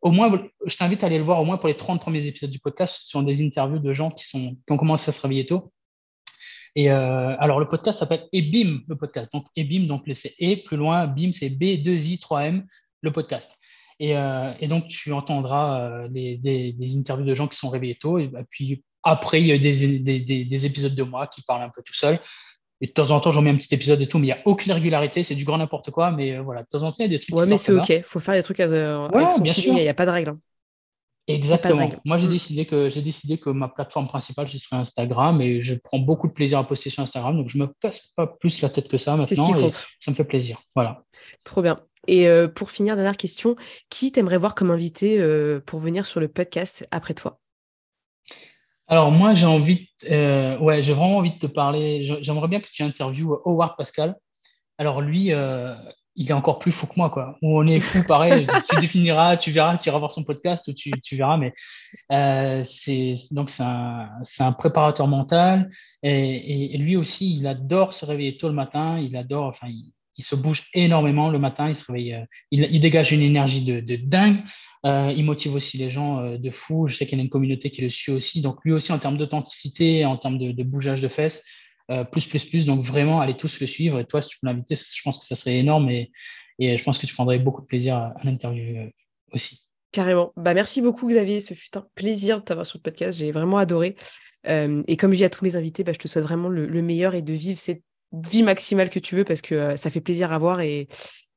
[0.02, 0.32] Au moins,
[0.66, 2.96] je t'invite à aller le voir au moins pour les 30 premiers épisodes du podcast.
[2.98, 5.74] Ce sont des interviews de gens qui, sont, qui ont commencé à se réveiller tôt.
[6.76, 9.32] Et euh, alors, le podcast s'appelle EBIM, le podcast.
[9.34, 12.64] Donc, EBIM, donc c'est E, plus loin, BIM, c'est B2I3M,
[13.02, 13.58] le podcast.
[14.00, 17.70] Et, euh, et donc, tu entendras euh, des, des, des, interviews de gens qui sont
[17.70, 18.18] réveillés tôt.
[18.18, 21.82] Et, puis, après, il y a des, des, épisodes de moi qui parlent un peu
[21.84, 22.20] tout seul.
[22.82, 24.40] Et de temps en temps, j'en mets un petit épisode et tout, mais il n'y
[24.40, 26.12] a aucune régularité, c'est du grand n'importe quoi.
[26.12, 27.36] Mais euh, voilà, de temps en temps, il y a des trucs.
[27.36, 29.90] Ouais, mais c'est OK, il faut faire des trucs euh, avec son bien il n'y
[29.90, 30.30] a, pas de règle.
[30.30, 30.40] Hein.
[31.28, 31.92] Exactement.
[32.06, 32.32] Moi, j'ai mm.
[32.32, 36.28] décidé, que, j'ai décidé que ma plateforme principale, ce serait Instagram et je prends beaucoup
[36.28, 37.36] de plaisir à poster sur Instagram.
[37.36, 39.60] Donc, je ne me passe pas plus la tête que ça maintenant.
[39.60, 40.62] et ça me fait plaisir.
[40.74, 41.04] Voilà.
[41.44, 41.82] Trop bien.
[42.08, 43.58] Et euh, pour finir, dernière question,
[43.90, 45.22] qui t'aimerais voir comme invité
[45.66, 47.40] pour venir sur le podcast après toi?
[48.90, 52.18] Alors moi, j'ai envie, euh, ouais, j'ai vraiment envie de te parler.
[52.22, 54.16] J'aimerais bien que tu interviewes Howard Pascal.
[54.80, 55.76] Alors lui, euh,
[56.16, 57.38] il est encore plus fou que moi, quoi.
[57.44, 58.48] On est fou, pareil.
[58.68, 61.38] tu définiras, tu verras, tu iras voir son podcast ou tu, tu verras.
[61.38, 61.54] Mais
[62.12, 64.10] euh, c'est donc c'est un,
[64.40, 65.70] un, préparateur mental
[66.02, 68.98] et, et, lui aussi, il adore se réveiller tôt le matin.
[68.98, 71.70] Il adore, enfin, il, il se bouge énormément le matin.
[71.70, 74.44] Il se réveille, il, il dégage une énergie de, dingue.
[74.86, 76.88] Euh, il motive aussi les gens euh, de fou.
[76.88, 78.42] Je sais qu'il y a une communauté qui le suit aussi.
[78.42, 81.46] Donc lui aussi, en termes d'authenticité, en termes de, bougeage de fesses,
[81.90, 82.66] euh, plus, plus, plus.
[82.66, 83.98] Donc vraiment, allez tous le suivre.
[84.00, 85.90] Et toi, si tu peux l'inviter, je pense que ça serait énorme.
[85.90, 86.12] Et,
[86.60, 88.90] et je pense que tu prendrais beaucoup de plaisir à, l'interview
[89.32, 89.66] aussi.
[89.94, 90.34] Carrément.
[90.36, 91.40] Bah, merci beaucoup, Xavier.
[91.40, 93.18] Ce fut un plaisir de t'avoir sur le podcast.
[93.18, 93.96] J'ai vraiment adoré.
[94.46, 97.16] et comme je dis à tous mes invités, bah, je te souhaite vraiment le, meilleur
[97.16, 100.38] et de vivre cette vie maximale que tu veux parce que ça fait plaisir à
[100.38, 100.88] voir et,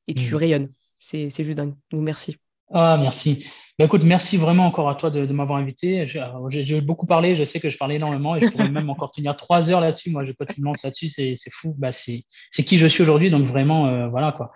[0.07, 0.37] et tu mmh.
[0.37, 0.69] rayonnes.
[0.99, 1.75] C'est juste dingue.
[1.91, 2.37] Donc, merci.
[2.71, 3.45] Ah, merci.
[3.77, 6.07] Bah, écoute, merci vraiment encore à toi de, m'avoir invité.
[6.07, 9.35] J'ai beaucoup parlé, je sais que je parlais énormément et je pourrais même encore tenir
[9.35, 10.11] trois heures là-dessus.
[10.11, 11.75] Moi, je peux te lancer là-dessus, c'est fou.
[11.77, 12.23] Bah, c'est
[12.63, 14.51] qui je suis aujourd'hui, donc vraiment, euh, voilà quoi.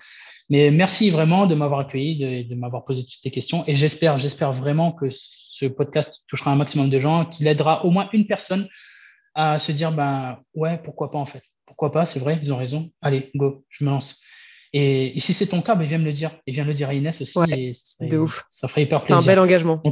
[0.50, 4.18] Mais merci vraiment de m'avoir accueilli, de, de m'avoir posé toutes ces questions et j'espère,
[4.18, 8.28] j'espère vraiment que ce podcast touchera un maximum de gens, qu'il aidera au moins une
[8.28, 8.70] personne
[9.36, 11.44] à se dire, ben ouais, pourquoi pas en fait.
[11.68, 12.90] Pourquoi pas, c'est vrai, ils ont raison.
[13.02, 14.20] Allez, go, je me lance.
[14.74, 16.32] Et, si c'est ton cas, ben, viens me le dire.
[16.48, 17.38] Et viens me le dire à Inès aussi.
[17.38, 18.46] de ouf.
[18.50, 19.18] Ça ferait hyper plaisir.
[19.18, 19.84] C'est un bel engagement.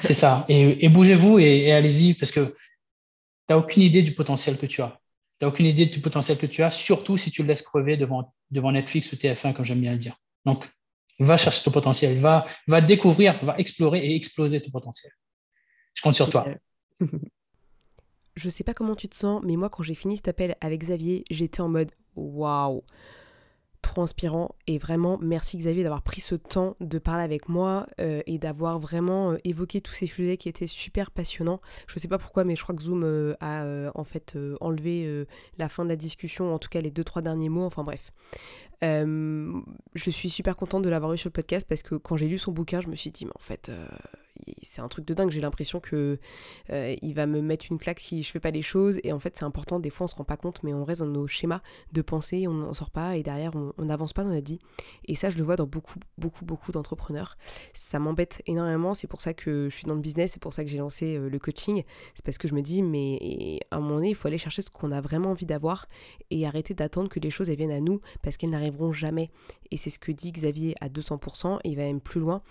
[0.00, 0.44] c'est ça.
[0.48, 2.54] Et, bougez-vous et, allez-y parce que tu
[3.48, 5.00] n'as aucune idée du potentiel que tu as.
[5.38, 7.96] Tu n'as aucune idée du potentiel que tu as, surtout si tu le laisses crever
[7.96, 10.16] devant, devant Netflix ou TF1, comme j'aime bien le dire.
[10.44, 10.70] Donc,
[11.18, 15.12] va chercher ton potentiel, va, va découvrir, va explorer et exploser ton potentiel.
[15.94, 16.46] Je compte sur toi.
[18.40, 20.80] Je sais pas comment tu te sens, mais moi, quand j'ai fini cet appel avec
[20.80, 22.82] Xavier, j'étais en mode waouh
[23.82, 28.20] trop inspirant et vraiment merci Xavier d'avoir pris ce temps de parler avec moi euh,
[28.26, 31.60] et d'avoir vraiment euh, évoqué tous ces sujets qui étaient super passionnants.
[31.86, 35.26] Je sais pas pourquoi mais je crois que Zoom euh, a en fait enlevé
[35.58, 38.10] la fin de la discussion, en tout cas les deux trois derniers mots, enfin bref.
[38.82, 42.38] je suis super contente de l'avoir eu sur le podcast parce que quand j'ai lu
[42.38, 43.70] son bouquin, je me suis dit mais en fait
[44.62, 45.30] c'est un truc de dingue.
[45.30, 46.18] J'ai l'impression que
[46.70, 48.98] euh, va me mettre une claque si je fais pas les choses.
[49.04, 49.80] Et en fait, c'est important.
[49.80, 51.60] Des fois, on se rend pas compte, mais on reste dans nos schémas
[51.92, 54.58] de pensée, on n'en sort pas et derrière, on n'avance pas dans notre vie.
[55.06, 57.36] Et ça, je le vois dans beaucoup, beaucoup, beaucoup d'entrepreneurs.
[57.74, 58.94] Ça m'embête énormément.
[58.94, 60.32] C'est pour ça que je suis dans le business.
[60.32, 61.82] C'est pour ça que j'ai lancé euh, le coaching.
[62.14, 64.62] C'est parce que je me dis, mais à un moment donné, il faut aller chercher
[64.62, 65.86] ce qu'on a vraiment envie d'avoir
[66.30, 69.30] et arrêter d'attendre que les choses viennent à nous parce qu'elles n'arriveront jamais.
[69.70, 71.58] Et c'est ce que dit Xavier à 200%.
[71.64, 72.42] Et il va même plus loin.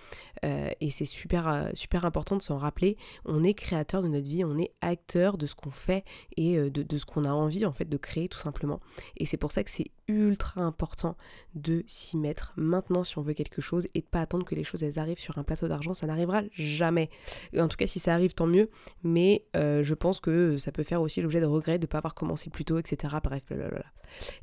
[0.45, 1.47] Euh, et c'est super
[1.79, 2.97] super important de s'en rappeler.
[3.25, 6.03] On est créateur de notre vie, on est acteur de ce qu'on fait
[6.37, 8.79] et euh, de, de ce qu'on a envie en fait de créer tout simplement.
[9.17, 11.15] Et c'est pour ça que c'est ultra important
[11.53, 14.63] de s'y mettre maintenant si on veut quelque chose et de pas attendre que les
[14.63, 15.93] choses elles arrivent sur un plateau d'argent.
[15.93, 17.09] Ça n'arrivera jamais.
[17.57, 18.69] En tout cas, si ça arrive, tant mieux.
[19.03, 21.99] Mais euh, je pense que ça peut faire aussi l'objet de regrets de ne pas
[21.99, 23.15] avoir commencé plus tôt, etc.
[23.23, 23.85] Bref, blablabla.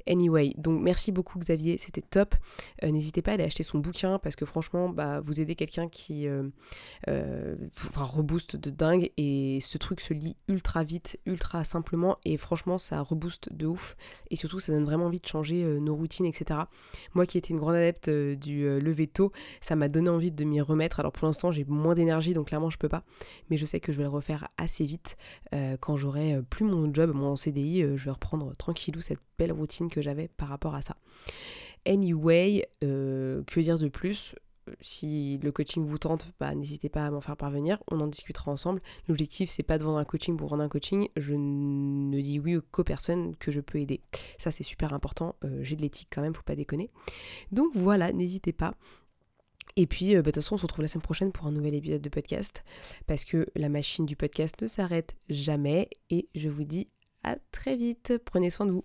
[0.07, 2.37] Anyway, donc merci beaucoup Xavier, c'était top.
[2.85, 5.89] Euh, n'hésitez pas à aller acheter son bouquin parce que franchement, bah, vous aidez quelqu'un
[5.89, 12.19] qui euh, enfin, rebooste de dingue et ce truc se lit ultra vite, ultra simplement
[12.25, 13.97] et franchement, ça rebooste de ouf
[14.31, 16.61] et surtout, ça donne vraiment envie de changer nos routines, etc.
[17.15, 20.61] Moi qui étais une grande adepte du lever tôt, ça m'a donné envie de m'y
[20.61, 21.01] remettre.
[21.01, 23.05] Alors pour l'instant, j'ai moins d'énergie, donc clairement, je peux pas,
[23.51, 25.17] mais je sais que je vais le refaire assez vite
[25.81, 30.03] quand j'aurai plus mon job, mon CDI, je vais reprendre tranquillou cette belle routine que
[30.03, 30.97] j'avais par rapport à ça.
[31.87, 34.35] Anyway, que dire de plus?
[34.81, 38.51] Si le coaching vous tente, bah, n'hésitez pas à m'en faire parvenir, on en discutera
[38.51, 38.81] ensemble.
[39.09, 42.59] L'objectif, c'est pas de vendre un coaching pour vendre un coaching, je ne dis oui
[42.71, 44.01] qu'aux personnes que je peux aider.
[44.39, 46.91] Ça, c'est super important, euh, j'ai de l'éthique quand même, faut pas déconner.
[47.53, 48.75] Donc voilà, n'hésitez pas.
[49.77, 51.53] Et puis, euh, bah, de toute façon, on se retrouve la semaine prochaine pour un
[51.53, 52.65] nouvel épisode de podcast,
[53.07, 56.89] parce que la machine du podcast ne s'arrête jamais, et je vous dis
[57.23, 58.85] à très vite, prenez soin de vous.